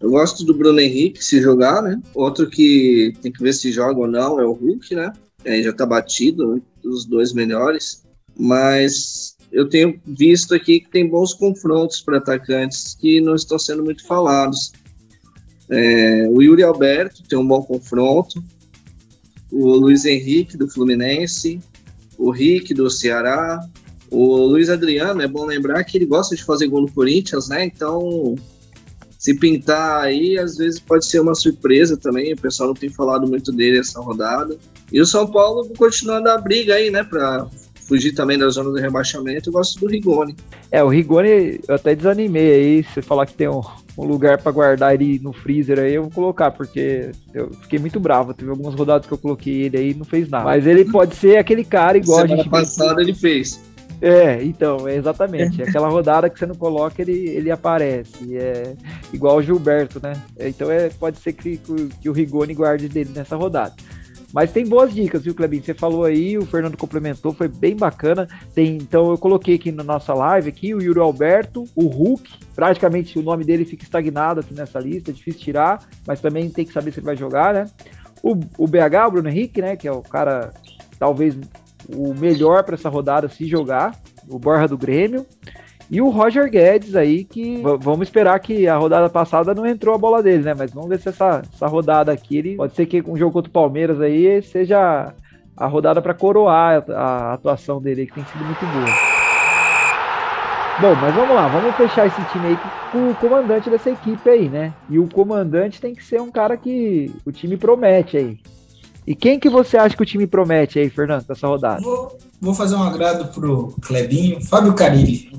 Eu 0.00 0.10
gosto 0.10 0.44
do 0.44 0.54
Bruno 0.54 0.80
Henrique 0.80 1.24
se 1.24 1.40
jogar, 1.40 1.82
né? 1.82 2.00
Outro 2.14 2.50
que 2.50 3.14
tem 3.22 3.32
que 3.32 3.42
ver 3.42 3.54
se 3.54 3.72
joga 3.72 4.00
ou 4.00 4.06
não 4.06 4.38
é 4.38 4.44
o 4.44 4.52
Hulk, 4.52 4.94
né? 4.94 5.12
Aí 5.44 5.62
já 5.62 5.72
tá 5.72 5.86
batido, 5.86 6.62
os 6.84 7.06
dois 7.06 7.32
melhores. 7.32 8.02
Mas 8.38 9.36
eu 9.50 9.68
tenho 9.68 9.98
visto 10.04 10.54
aqui 10.54 10.80
que 10.80 10.90
tem 10.90 11.08
bons 11.08 11.32
confrontos 11.32 12.00
para 12.00 12.18
atacantes 12.18 12.94
que 12.94 13.20
não 13.20 13.34
estão 13.34 13.58
sendo 13.58 13.82
muito 13.82 14.06
falados. 14.06 14.72
É, 15.68 16.28
o 16.30 16.40
Yuri 16.42 16.62
Alberto 16.62 17.22
tem 17.28 17.38
um 17.38 17.46
bom 17.46 17.62
confronto. 17.62 18.42
O 19.50 19.76
Luiz 19.76 20.04
Henrique 20.04 20.56
do 20.56 20.68
Fluminense. 20.68 21.60
O 22.18 22.30
Rick 22.30 22.74
do 22.74 22.90
Ceará. 22.90 23.60
O 24.10 24.36
Luiz 24.36 24.70
Adriano, 24.70 25.20
é 25.20 25.28
bom 25.28 25.44
lembrar 25.44 25.82
que 25.84 25.98
ele 25.98 26.06
gosta 26.06 26.36
de 26.36 26.44
fazer 26.44 26.68
gol 26.68 26.82
no 26.82 26.92
Corinthians, 26.92 27.48
né? 27.48 27.64
Então 27.64 28.36
se 29.18 29.34
pintar 29.34 30.04
aí, 30.04 30.38
às 30.38 30.56
vezes 30.56 30.78
pode 30.78 31.04
ser 31.04 31.18
uma 31.18 31.34
surpresa 31.34 31.96
também. 31.96 32.32
O 32.32 32.40
pessoal 32.40 32.68
não 32.68 32.76
tem 32.76 32.88
falado 32.88 33.26
muito 33.26 33.50
dele 33.50 33.80
essa 33.80 34.00
rodada. 34.00 34.56
E 34.92 35.00
o 35.00 35.06
São 35.06 35.26
Paulo 35.26 35.68
continuando 35.76 36.28
a 36.28 36.38
briga 36.38 36.74
aí, 36.74 36.92
né, 36.92 37.02
para 37.02 37.48
fugir 37.86 38.12
também 38.12 38.38
da 38.38 38.48
zona 38.48 38.70
do 38.70 38.76
rebaixamento. 38.76 39.48
Eu 39.48 39.52
gosto 39.52 39.78
do 39.80 39.86
Rigoni. 39.86 40.36
É, 40.70 40.82
o 40.82 40.88
Rigoni, 40.88 41.60
eu 41.66 41.74
até 41.74 41.94
desanimei 41.94 42.52
aí. 42.52 42.84
Se 42.92 43.00
falar 43.00 43.26
que 43.26 43.34
tem 43.34 43.48
um, 43.48 43.62
um 43.96 44.04
lugar 44.04 44.38
para 44.38 44.52
guardar 44.52 44.94
ele 44.94 45.18
no 45.20 45.32
freezer 45.32 45.78
aí, 45.78 45.94
eu 45.94 46.02
vou 46.02 46.10
colocar, 46.10 46.50
porque 46.50 47.10
eu 47.32 47.50
fiquei 47.62 47.78
muito 47.78 47.98
bravo. 48.00 48.34
Teve 48.34 48.50
algumas 48.50 48.74
rodadas 48.74 49.06
que 49.06 49.12
eu 49.12 49.18
coloquei 49.18 49.62
ele 49.62 49.76
aí 49.76 49.90
e 49.92 49.94
não 49.94 50.04
fez 50.04 50.28
nada. 50.28 50.44
Mas 50.44 50.66
ele 50.66 50.84
pode 50.84 51.14
ser 51.16 51.38
aquele 51.38 51.64
cara 51.64 51.96
igual 51.96 52.20
Semana 52.20 52.34
a 52.34 52.36
gente. 52.38 52.50
passada 52.50 53.00
ele 53.00 53.14
fez. 53.14 53.60
É, 54.00 54.42
então, 54.44 54.86
é 54.86 54.96
exatamente. 54.96 55.62
Aquela 55.62 55.88
rodada 55.88 56.28
que 56.28 56.38
você 56.38 56.44
não 56.44 56.54
coloca, 56.54 57.00
ele, 57.00 57.28
ele 57.30 57.50
aparece. 57.50 58.36
É 58.36 58.74
igual 59.12 59.36
o 59.36 59.42
Gilberto, 59.42 60.00
né? 60.02 60.12
Então 60.38 60.70
é, 60.70 60.90
pode 60.90 61.18
ser 61.18 61.32
que, 61.32 61.58
que 62.00 62.08
o 62.08 62.12
Rigoni 62.12 62.52
guarde 62.52 62.88
dele 62.88 63.10
nessa 63.14 63.36
rodada. 63.36 63.74
Mas 64.32 64.52
tem 64.52 64.66
boas 64.66 64.92
dicas, 64.92 65.22
viu, 65.22 65.34
Clebinho? 65.34 65.62
Você 65.62 65.74
falou 65.74 66.04
aí, 66.04 66.36
o 66.36 66.44
Fernando 66.44 66.76
complementou, 66.76 67.32
foi 67.32 67.48
bem 67.48 67.76
bacana. 67.76 68.28
Tem, 68.54 68.76
então 68.76 69.10
eu 69.10 69.18
coloquei 69.18 69.54
aqui 69.54 69.70
na 69.70 69.84
nossa 69.84 70.12
live 70.12 70.48
aqui 70.48 70.74
o 70.74 70.82
Yuri 70.82 71.00
Alberto, 71.00 71.64
o 71.74 71.86
Hulk, 71.86 72.30
praticamente 72.54 73.18
o 73.18 73.22
nome 73.22 73.44
dele 73.44 73.64
fica 73.64 73.84
estagnado 73.84 74.40
aqui 74.40 74.52
nessa 74.52 74.78
lista, 74.78 75.10
é 75.10 75.14
difícil 75.14 75.40
tirar, 75.40 75.86
mas 76.06 76.20
também 76.20 76.50
tem 76.50 76.64
que 76.64 76.72
saber 76.72 76.92
se 76.92 76.98
ele 76.98 77.06
vai 77.06 77.16
jogar, 77.16 77.54
né? 77.54 77.66
O, 78.22 78.32
o 78.58 78.66
BH, 78.66 79.06
o 79.06 79.10
Bruno 79.12 79.28
Henrique, 79.28 79.62
né, 79.62 79.76
que 79.76 79.86
é 79.86 79.92
o 79.92 80.02
cara 80.02 80.52
talvez 80.98 81.38
o 81.88 82.14
melhor 82.14 82.64
para 82.64 82.74
essa 82.74 82.88
rodada 82.88 83.28
se 83.28 83.46
jogar, 83.46 83.94
o 84.28 84.38
Borja 84.38 84.66
do 84.66 84.78
Grêmio. 84.78 85.26
E 85.88 86.00
o 86.00 86.08
Roger 86.08 86.50
Guedes 86.50 86.96
aí, 86.96 87.24
que 87.24 87.62
vamos 87.80 88.08
esperar 88.08 88.40
que 88.40 88.66
a 88.66 88.76
rodada 88.76 89.08
passada 89.08 89.54
não 89.54 89.64
entrou 89.64 89.94
a 89.94 89.98
bola 89.98 90.22
dele, 90.22 90.42
né? 90.42 90.54
Mas 90.54 90.72
vamos 90.72 90.88
ver 90.88 90.98
se 90.98 91.08
essa, 91.08 91.42
essa 91.52 91.66
rodada 91.68 92.10
aqui, 92.10 92.38
ele, 92.38 92.56
pode 92.56 92.74
ser 92.74 92.86
que 92.86 93.02
um 93.06 93.16
jogo 93.16 93.32
contra 93.32 93.48
o 93.48 93.52
Palmeiras 93.52 94.00
aí 94.00 94.42
seja 94.42 95.12
a 95.56 95.66
rodada 95.66 96.02
para 96.02 96.12
coroar 96.12 96.84
a, 96.88 96.92
a, 96.92 97.32
atuação 97.34 97.80
dele, 97.80 98.06
que 98.06 98.14
tem 98.14 98.24
sido 98.24 98.44
muito 98.44 98.60
boa. 98.66 99.16
Bom, 100.78 100.94
mas 101.00 101.14
vamos 101.14 101.34
lá, 101.34 101.48
vamos 101.48 101.74
fechar 101.76 102.06
esse 102.06 102.22
time 102.32 102.48
aí 102.48 102.58
com 102.92 103.10
o 103.10 103.14
comandante 103.14 103.70
dessa 103.70 103.90
equipe 103.90 104.28
aí, 104.28 104.48
né? 104.48 104.74
E 104.90 104.98
o 104.98 105.08
comandante 105.08 105.80
tem 105.80 105.94
que 105.94 106.04
ser 106.04 106.20
um 106.20 106.30
cara 106.30 106.56
que 106.56 107.10
o 107.24 107.32
time 107.32 107.56
promete 107.56 108.16
aí. 108.16 108.38
E 109.06 109.14
quem 109.14 109.38
que 109.38 109.48
você 109.48 109.78
acha 109.78 109.96
que 109.96 110.02
o 110.02 110.06
time 110.06 110.26
promete 110.26 110.80
aí, 110.80 110.90
Fernando, 110.90 111.24
nessa 111.28 111.46
rodada? 111.46 111.80
Vou, 111.80 112.18
vou 112.40 112.54
fazer 112.54 112.74
um 112.74 112.82
agrado 112.82 113.32
pro 113.32 113.72
Clebinho, 113.80 114.44
Fábio 114.44 114.74
Carilli. 114.74 115.30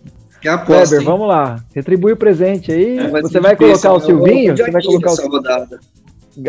Que 0.47 0.51
aposta, 0.51 0.95
Kleber, 0.95 0.99
hein? 0.99 1.05
vamos 1.05 1.27
lá. 1.27 1.57
Retribui 1.75 2.13
o 2.13 2.17
presente 2.17 2.71
aí. 2.71 2.97
É, 2.97 3.21
você 3.21 3.39
vai 3.39 3.53
colocar 3.53 3.91
o 3.91 3.99
Silvinho? 3.99 4.55
Você 4.55 4.71
vai 4.71 4.81
colocar 4.81 5.11
o 5.11 5.29
rodada. 5.29 5.79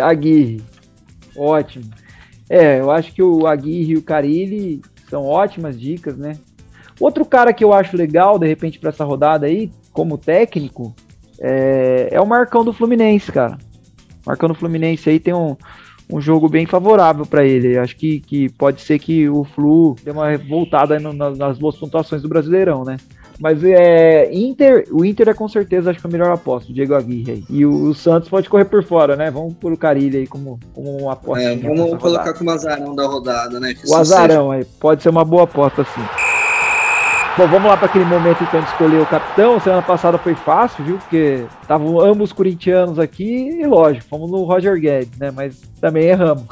Aguirre. 0.01 0.63
Ótimo. 1.37 1.85
É, 2.49 2.79
eu 2.79 2.93
acho 2.93 3.13
que 3.13 3.23
o 3.23 3.47
Aguirre 3.47 3.95
e 3.95 3.97
o 3.97 4.03
Carilli 4.03 4.81
são 5.11 5.25
ótimas 5.25 5.79
dicas, 5.79 6.17
né? 6.17 6.37
Outro 7.01 7.25
cara 7.25 7.53
que 7.53 7.65
eu 7.65 7.73
acho 7.73 7.97
legal, 7.97 8.39
de 8.39 8.47
repente, 8.47 8.79
para 8.79 8.91
essa 8.91 9.05
rodada 9.05 9.47
aí, 9.47 9.71
como 9.93 10.17
técnico, 10.17 10.95
é, 11.41 12.09
é 12.13 12.21
o 12.21 12.27
Marcão 12.27 12.65
do 12.65 12.73
Fluminense, 12.73 13.33
cara. 13.33 13.59
O 14.25 14.29
Marcão 14.29 14.49
do 14.49 14.55
Fluminense 14.55 15.11
aí 15.11 15.19
tem 15.19 15.35
um, 15.35 15.57
um 16.09 16.21
jogo 16.21 16.49
bem 16.49 16.67
favorável 16.67 17.27
para 17.27 17.45
ele. 17.45 17.77
Acho 17.77 17.97
que, 17.97 18.21
que 18.21 18.49
pode 18.51 18.81
ser 18.81 19.01
que 19.01 19.29
o 19.29 19.43
Flu 19.43 19.97
dê 20.05 20.13
uma 20.13 20.37
voltada 20.39 21.01
nas 21.01 21.59
boas 21.59 21.77
pontuações 21.77 22.23
do 22.23 22.29
Brasileirão, 22.29 22.85
né? 22.85 22.97
Mas 23.39 23.63
é 23.63 24.33
Inter, 24.33 24.87
o 24.91 25.05
Inter 25.05 25.29
é 25.29 25.35
com 25.35 25.49
certeza 25.49 25.91
acho 25.91 26.01
que 26.01 26.07
é 26.07 26.11
a 26.11 26.13
melhor 26.13 26.33
aposta, 26.33 26.71
o 26.71 26.75
Diego 26.75 26.95
Aguirre 26.95 27.33
aí. 27.33 27.45
E 27.49 27.65
o, 27.65 27.91
o, 27.91 27.95
Santos 27.95 28.29
pode 28.29 28.49
correr 28.49 28.65
por 28.65 28.83
fora, 28.83 29.15
né? 29.17 29.31
Vamos 29.31 29.55
por 29.55 29.73
o 29.73 29.77
Carilli 29.77 30.19
aí 30.19 30.27
como, 30.27 30.59
como 30.75 30.97
uma 31.03 31.13
aposta. 31.13 31.45
É, 31.45 31.57
vamos 31.57 31.99
colocar 32.01 32.35
como 32.35 32.51
azarão 32.51 32.95
da 32.95 33.07
rodada, 33.07 33.61
né? 33.61 33.75
o 33.87 33.95
azarão 33.95 34.51
seja... 34.51 34.59
aí, 34.59 34.65
pode 34.81 35.03
ser 35.03 35.11
uma 35.11 35.25
boa 35.25 35.45
aposta 35.45 35.85
sim. 35.85 36.28
Bom, 37.39 37.47
vamos 37.47 37.69
lá 37.69 37.77
para 37.77 37.87
aquele 37.87 38.05
momento 38.05 38.43
então 38.43 38.61
de 38.61 38.69
escolher 38.69 39.01
o 39.01 39.07
capitão. 39.07 39.61
Semana 39.61 39.81
passada 39.81 40.19
foi 40.19 40.35
fácil, 40.35 40.85
viu? 40.85 40.99
Porque 40.99 41.47
estavam 41.63 42.01
ambos 42.01 42.33
corintianos 42.33 42.99
aqui 42.99 43.61
e 43.61 43.65
lógico, 43.65 44.07
fomos 44.09 44.29
no 44.29 44.43
Roger 44.43 44.77
Guedes, 44.77 45.17
né? 45.21 45.31
Mas 45.31 45.61
também 45.81 46.09
erramos. 46.09 46.43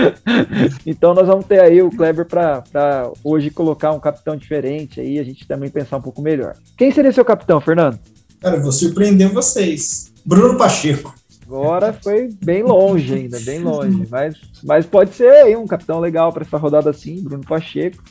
então 0.86 1.12
nós 1.12 1.26
vamos 1.26 1.44
ter 1.44 1.60
aí 1.60 1.82
o 1.82 1.90
Kleber 1.90 2.24
para 2.24 3.12
hoje 3.22 3.50
colocar 3.50 3.92
um 3.92 4.00
capitão 4.00 4.38
diferente 4.38 5.02
aí, 5.02 5.18
a 5.18 5.22
gente 5.22 5.46
também 5.46 5.68
pensar 5.68 5.98
um 5.98 6.02
pouco 6.02 6.22
melhor. 6.22 6.54
Quem 6.78 6.90
seria 6.90 7.12
seu 7.12 7.22
capitão, 7.22 7.60
Fernando? 7.60 7.98
Cara, 8.40 8.56
eu 8.56 8.62
vou 8.62 8.72
surpreender 8.72 9.30
vocês. 9.30 10.14
Bruno 10.24 10.56
Pacheco. 10.56 11.14
Agora 11.46 11.92
foi 11.92 12.30
bem 12.42 12.62
longe 12.62 13.12
ainda, 13.12 13.38
bem 13.40 13.58
longe. 13.58 14.06
Mas, 14.10 14.34
mas 14.64 14.86
pode 14.86 15.12
ser 15.14 15.28
aí 15.28 15.54
um 15.54 15.66
capitão 15.66 16.00
legal 16.00 16.32
para 16.32 16.42
essa 16.42 16.56
rodada 16.56 16.88
assim, 16.88 17.22
Bruno 17.22 17.44
Pacheco. 17.46 18.02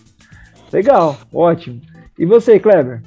Legal, 0.75 1.17
ótimo. 1.33 1.79
E 2.19 2.25
você, 2.25 2.59
Kleber? 2.59 3.01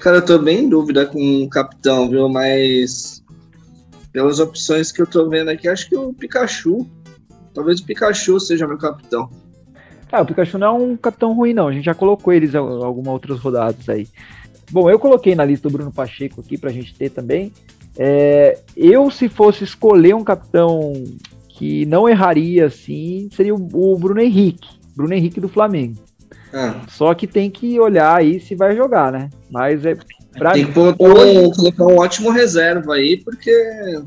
Cara, 0.00 0.16
eu 0.16 0.24
tô 0.24 0.38
bem 0.38 0.60
em 0.60 0.68
dúvida 0.70 1.04
com 1.04 1.42
o 1.42 1.50
capitão, 1.50 2.08
viu? 2.08 2.30
Mas 2.30 3.22
pelas 4.10 4.38
opções 4.38 4.90
que 4.90 5.02
eu 5.02 5.06
tô 5.06 5.28
vendo 5.28 5.50
aqui, 5.50 5.68
acho 5.68 5.86
que 5.86 5.94
o 5.94 6.14
Pikachu. 6.14 6.88
Talvez 7.52 7.80
o 7.80 7.84
Pikachu 7.84 8.40
seja 8.40 8.66
meu 8.66 8.78
capitão. 8.78 9.28
Ah, 10.10 10.22
o 10.22 10.24
Pikachu 10.24 10.56
não 10.56 10.66
é 10.66 10.70
um 10.70 10.96
capitão 10.96 11.34
ruim, 11.34 11.52
não. 11.52 11.68
A 11.68 11.72
gente 11.74 11.84
já 11.84 11.94
colocou 11.94 12.32
eles 12.32 12.54
em 12.54 12.56
algumas 12.56 13.12
outras 13.12 13.38
rodadas 13.38 13.86
aí. 13.90 14.08
Bom, 14.70 14.88
eu 14.88 14.98
coloquei 14.98 15.34
na 15.34 15.44
lista 15.44 15.68
o 15.68 15.70
Bruno 15.70 15.92
Pacheco 15.92 16.40
aqui 16.40 16.56
pra 16.56 16.72
gente 16.72 16.94
ter 16.94 17.10
também. 17.10 17.52
É, 17.98 18.58
eu, 18.74 19.10
se 19.10 19.28
fosse 19.28 19.62
escolher 19.62 20.14
um 20.14 20.24
capitão 20.24 20.94
que 21.50 21.84
não 21.84 22.08
erraria 22.08 22.64
assim, 22.64 23.28
seria 23.36 23.54
o, 23.54 23.92
o 23.92 23.98
Bruno 23.98 24.22
Henrique. 24.22 24.70
Bruno 24.96 25.12
Henrique 25.12 25.38
do 25.38 25.50
Flamengo. 25.50 26.11
Ah. 26.52 26.80
Só 26.88 27.14
que 27.14 27.26
tem 27.26 27.50
que 27.50 27.78
olhar 27.80 28.16
aí 28.16 28.40
se 28.40 28.54
vai 28.54 28.76
jogar, 28.76 29.10
né? 29.10 29.30
Mas 29.50 29.84
é 29.84 29.96
Pra 30.38 30.52
Tem 30.52 30.64
que 30.64 30.72
colocar 30.72 31.04
um, 31.04 31.50
colocar 31.50 31.84
um 31.84 31.96
ótimo 31.98 32.30
reserva 32.30 32.94
aí, 32.94 33.18
porque. 33.18 33.50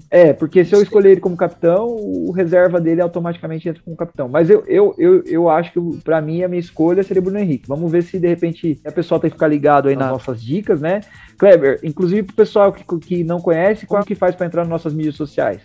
É, 0.10 0.34
porque 0.34 0.66
se 0.66 0.74
eu 0.74 0.82
escolher 0.82 1.12
ele 1.12 1.22
como 1.22 1.38
capitão, 1.38 1.86
o 1.88 2.32
reserva 2.32 2.82
dele 2.82 3.02
automaticamente 3.02 3.70
entra 3.70 3.82
como 3.84 3.96
capitão. 3.96 4.28
Mas 4.28 4.50
eu, 4.50 4.64
eu, 4.68 4.96
eu, 4.98 5.24
eu 5.26 5.50
acho 5.50 5.72
que, 5.72 5.98
para 6.04 6.20
mim, 6.22 6.44
a 6.44 6.48
minha 6.48 6.60
escolha 6.60 7.04
seria 7.04 7.22
Bruno 7.22 7.38
Henrique. 7.38 7.68
Vamos 7.68 7.92
ver 7.92 8.02
se 8.02 8.18
de 8.18 8.28
repente 8.28 8.80
a 8.84 8.92
pessoa 8.92 9.20
tem 9.20 9.30
que 9.30 9.36
ficar 9.36 9.48
ligado 9.48 9.88
aí 9.88 9.96
nas 9.96 10.10
nossas 10.10 10.42
dicas, 10.42 10.82
né? 10.82 11.02
Kleber, 11.38 11.80
inclusive 11.84 12.24
pro 12.24 12.36
pessoal 12.36 12.74
que, 12.74 12.84
que 13.00 13.24
não 13.24 13.40
conhece, 13.40 13.86
como 13.86 14.04
que 14.04 14.16
faz 14.16 14.36
para 14.36 14.48
entrar 14.48 14.62
nas 14.62 14.70
nossas 14.70 14.94
mídias 14.94 15.16
sociais? 15.16 15.62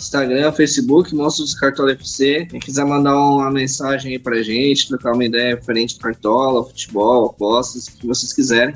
Instagram, 0.00 0.52
Facebook, 0.52 1.14
Monstros 1.14 1.54
Cartola 1.54 1.92
FC. 1.92 2.46
Quem 2.50 2.58
quiser 2.58 2.84
mandar 2.84 3.16
uma 3.16 3.50
mensagem 3.50 4.12
aí 4.12 4.18
pra 4.18 4.42
gente, 4.42 4.88
trocar 4.88 5.12
uma 5.12 5.24
ideia 5.24 5.54
referente 5.54 5.94
ao 5.94 6.00
Cartola, 6.00 6.64
futebol, 6.64 7.26
apostas, 7.26 7.86
o 7.86 7.98
que 7.98 8.06
vocês 8.06 8.32
quiserem 8.32 8.74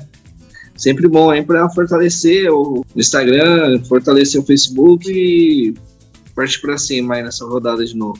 sempre 0.75 1.07
bom 1.07 1.31
aí 1.31 1.41
para 1.41 1.69
fortalecer 1.69 2.51
o 2.51 2.85
Instagram, 2.95 3.81
fortalecer 3.85 4.41
o 4.41 4.45
Facebook 4.45 5.09
e 5.09 5.73
partir 6.35 6.59
para 6.59 6.77
cima 6.77 7.15
aí 7.15 7.23
nessa 7.23 7.45
rodada 7.45 7.85
de 7.85 7.95
novo. 7.95 8.19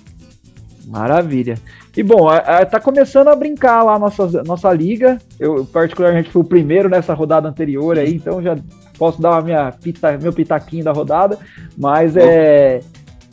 Maravilha. 0.88 1.56
E 1.98 2.04
bom, 2.04 2.28
tá 2.70 2.80
começando 2.80 3.28
a 3.28 3.36
brincar 3.36 3.84
lá 3.84 3.96
a 3.96 4.00
nossa, 4.00 4.44
nossa 4.44 4.72
liga. 4.72 5.20
Eu, 5.40 5.66
particularmente, 5.66 6.32
fui 6.32 6.42
o 6.42 6.46
primeiro 6.46 6.88
nessa 6.88 7.14
rodada 7.14 7.50
anterior 7.50 7.98
aí, 7.98 8.16
então 8.16 8.42
já 8.42 8.58
posso 8.98 9.22
dar 9.22 9.38
a 9.38 9.42
minha 9.42 9.72
pita, 9.72 10.18
meu 10.18 10.32
pitaquinho 10.32 10.84
da 10.84 10.92
rodada. 10.92 11.38
Mas 11.78 12.16
é 12.16 12.82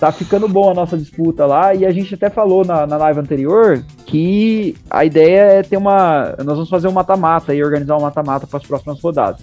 tá 0.03 0.11
ficando 0.11 0.49
bom 0.49 0.69
a 0.69 0.75
nossa 0.75 0.99
disputa 0.99 1.47
lá 1.47 1.73
e 1.77 1.87
a 1.87 1.93
gente 1.93 2.13
até 2.13 2.29
falou 2.29 2.65
na, 2.65 2.89
na 2.89 2.97
live 2.97 3.21
anterior 3.21 3.85
que 4.05 4.75
a 4.91 5.05
ideia 5.05 5.43
é 5.43 5.63
ter 5.63 5.77
uma. 5.77 6.35
Nós 6.39 6.57
vamos 6.57 6.69
fazer 6.69 6.89
um 6.89 6.93
mata-mata 6.93 7.55
e 7.55 7.63
organizar 7.63 7.97
um 7.97 8.01
mata-mata 8.01 8.45
para 8.45 8.59
as 8.59 8.67
próximas 8.67 9.01
rodadas. 9.01 9.41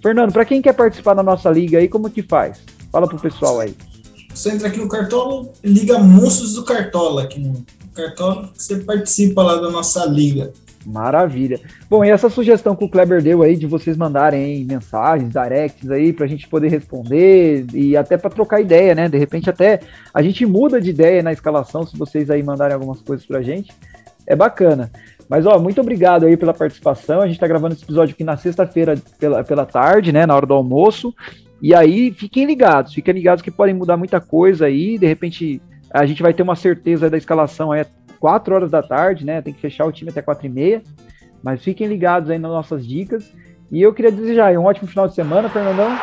Fernando, 0.00 0.32
para 0.32 0.44
quem 0.44 0.62
quer 0.62 0.74
participar 0.74 1.14
da 1.14 1.24
nossa 1.24 1.50
liga 1.50 1.78
aí, 1.78 1.88
como 1.88 2.08
que 2.08 2.22
faz? 2.22 2.60
Fala 2.92 3.08
pro 3.08 3.18
pessoal 3.18 3.58
aí. 3.58 3.74
Você 4.32 4.52
entra 4.52 4.68
aqui 4.68 4.78
no 4.78 4.88
Cartola, 4.88 5.48
liga 5.64 5.98
Monstros 5.98 6.54
do 6.54 6.62
Cartola 6.62 7.24
aqui 7.24 7.40
no 7.40 7.66
Cartola, 7.92 8.48
você 8.54 8.76
participa 8.76 9.42
lá 9.42 9.56
da 9.56 9.72
nossa 9.72 10.04
liga. 10.04 10.52
Maravilha. 10.86 11.60
Bom, 11.90 12.04
e 12.04 12.10
essa 12.10 12.30
sugestão 12.30 12.76
que 12.76 12.84
o 12.84 12.88
Kleber 12.88 13.20
deu 13.20 13.42
aí 13.42 13.56
de 13.56 13.66
vocês 13.66 13.96
mandarem 13.96 14.64
mensagens, 14.64 15.32
directs 15.32 15.90
aí 15.90 16.12
para 16.12 16.26
a 16.26 16.28
gente 16.28 16.48
poder 16.48 16.68
responder 16.68 17.66
e 17.74 17.96
até 17.96 18.16
para 18.16 18.30
trocar 18.30 18.60
ideia, 18.60 18.94
né? 18.94 19.08
De 19.08 19.18
repente 19.18 19.50
até 19.50 19.80
a 20.14 20.22
gente 20.22 20.46
muda 20.46 20.80
de 20.80 20.90
ideia 20.90 21.24
na 21.24 21.32
escalação 21.32 21.84
se 21.84 21.98
vocês 21.98 22.30
aí 22.30 22.40
mandarem 22.40 22.74
algumas 22.74 23.02
coisas 23.02 23.26
para 23.26 23.38
a 23.38 23.42
gente. 23.42 23.72
É 24.24 24.36
bacana. 24.36 24.90
Mas, 25.28 25.44
ó, 25.44 25.58
muito 25.58 25.80
obrigado 25.80 26.24
aí 26.24 26.36
pela 26.36 26.54
participação. 26.54 27.20
A 27.20 27.26
gente 27.26 27.34
está 27.34 27.48
gravando 27.48 27.74
esse 27.74 27.82
episódio 27.82 28.14
aqui 28.14 28.22
na 28.22 28.36
sexta-feira 28.36 28.96
pela, 29.18 29.42
pela 29.42 29.66
tarde, 29.66 30.12
né? 30.12 30.24
Na 30.24 30.36
hora 30.36 30.46
do 30.46 30.54
almoço. 30.54 31.12
E 31.60 31.74
aí, 31.74 32.12
fiquem 32.12 32.44
ligados, 32.44 32.94
fiquem 32.94 33.14
ligados 33.14 33.42
que 33.42 33.50
podem 33.50 33.74
mudar 33.74 33.96
muita 33.96 34.20
coisa 34.20 34.66
aí. 34.66 34.98
De 34.98 35.06
repente, 35.06 35.60
a 35.90 36.06
gente 36.06 36.22
vai 36.22 36.32
ter 36.32 36.42
uma 36.42 36.54
certeza 36.54 37.10
da 37.10 37.16
escalação 37.16 37.72
aí 37.72 37.84
4 38.26 38.52
horas 38.56 38.72
da 38.72 38.82
tarde, 38.82 39.24
né? 39.24 39.40
Tem 39.40 39.54
que 39.54 39.60
fechar 39.60 39.86
o 39.86 39.92
time 39.92 40.10
até 40.10 40.20
4 40.20 40.46
e 40.46 40.48
meia. 40.48 40.82
Mas 41.44 41.62
fiquem 41.62 41.86
ligados 41.86 42.28
aí 42.28 42.40
nas 42.40 42.50
nossas 42.50 42.84
dicas. 42.84 43.32
E 43.70 43.80
eu 43.80 43.94
queria 43.94 44.10
desejar 44.10 44.52
um 44.58 44.64
ótimo 44.64 44.88
final 44.88 45.06
de 45.06 45.14
semana, 45.14 45.48
Fernandão. 45.48 45.96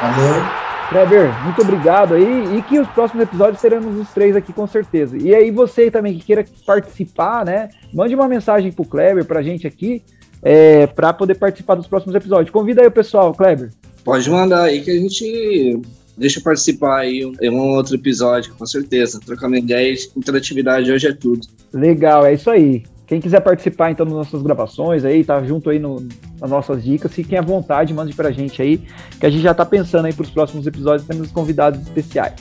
Valeu. 0.00 0.64
Kleber, 0.88 1.42
muito 1.42 1.62
obrigado 1.62 2.14
aí. 2.14 2.56
E 2.56 2.62
que 2.62 2.78
os 2.78 2.86
próximos 2.90 3.24
episódios 3.24 3.60
seremos 3.60 3.98
os 3.98 4.08
três 4.10 4.36
aqui 4.36 4.52
com 4.52 4.68
certeza. 4.68 5.16
E 5.18 5.34
aí, 5.34 5.50
você 5.50 5.90
também 5.90 6.16
que 6.16 6.24
queira 6.24 6.44
participar, 6.64 7.44
né? 7.44 7.70
Mande 7.92 8.14
uma 8.14 8.28
mensagem 8.28 8.70
pro 8.70 8.84
Kleber, 8.84 9.24
pra 9.24 9.42
gente 9.42 9.66
aqui, 9.66 10.04
é, 10.44 10.86
para 10.86 11.12
poder 11.12 11.34
participar 11.34 11.74
dos 11.74 11.88
próximos 11.88 12.14
episódios. 12.14 12.50
Convida 12.50 12.82
aí 12.82 12.86
o 12.86 12.92
pessoal, 12.92 13.34
Kleber. 13.34 13.72
Pode 14.04 14.30
mandar 14.30 14.62
aí 14.62 14.80
que 14.80 14.92
a 14.92 14.94
gente 14.94 15.82
Deixa 16.16 16.38
eu 16.38 16.42
participar 16.42 17.00
aí 17.00 17.20
em 17.40 17.50
um 17.50 17.74
outro 17.74 17.94
episódio, 17.94 18.54
com 18.54 18.66
certeza. 18.66 19.20
Trocando 19.24 19.56
ideias, 19.56 20.10
interatividade 20.16 20.90
hoje 20.90 21.08
é 21.08 21.12
tudo. 21.12 21.46
Legal, 21.72 22.24
é 22.24 22.34
isso 22.34 22.50
aí. 22.50 22.84
Quem 23.06 23.20
quiser 23.20 23.40
participar 23.40 23.90
então 23.90 24.06
das 24.06 24.14
nossas 24.14 24.42
gravações 24.42 25.04
aí, 25.04 25.22
tá 25.22 25.42
junto 25.42 25.68
aí 25.68 25.78
no, 25.78 26.06
nas 26.40 26.50
nossas 26.50 26.82
dicas, 26.82 27.12
fiquem 27.12 27.38
à 27.38 27.42
vontade, 27.42 27.92
mande 27.92 28.14
pra 28.14 28.30
gente 28.30 28.62
aí, 28.62 28.80
que 29.20 29.26
a 29.26 29.30
gente 29.30 29.42
já 29.42 29.52
tá 29.52 29.64
pensando 29.64 30.06
aí 30.06 30.12
pros 30.12 30.30
próximos 30.30 30.66
episódios, 30.66 31.06
temos 31.06 31.30
convidados 31.30 31.80
especiais. 31.82 32.34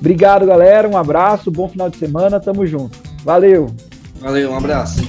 Obrigado, 0.00 0.46
galera, 0.46 0.88
um 0.88 0.96
abraço, 0.96 1.50
bom 1.50 1.68
final 1.68 1.90
de 1.90 1.98
semana, 1.98 2.40
tamo 2.40 2.66
junto. 2.66 2.98
Valeu! 3.22 3.66
Valeu, 4.20 4.52
um 4.52 4.56
abraço. 4.56 5.02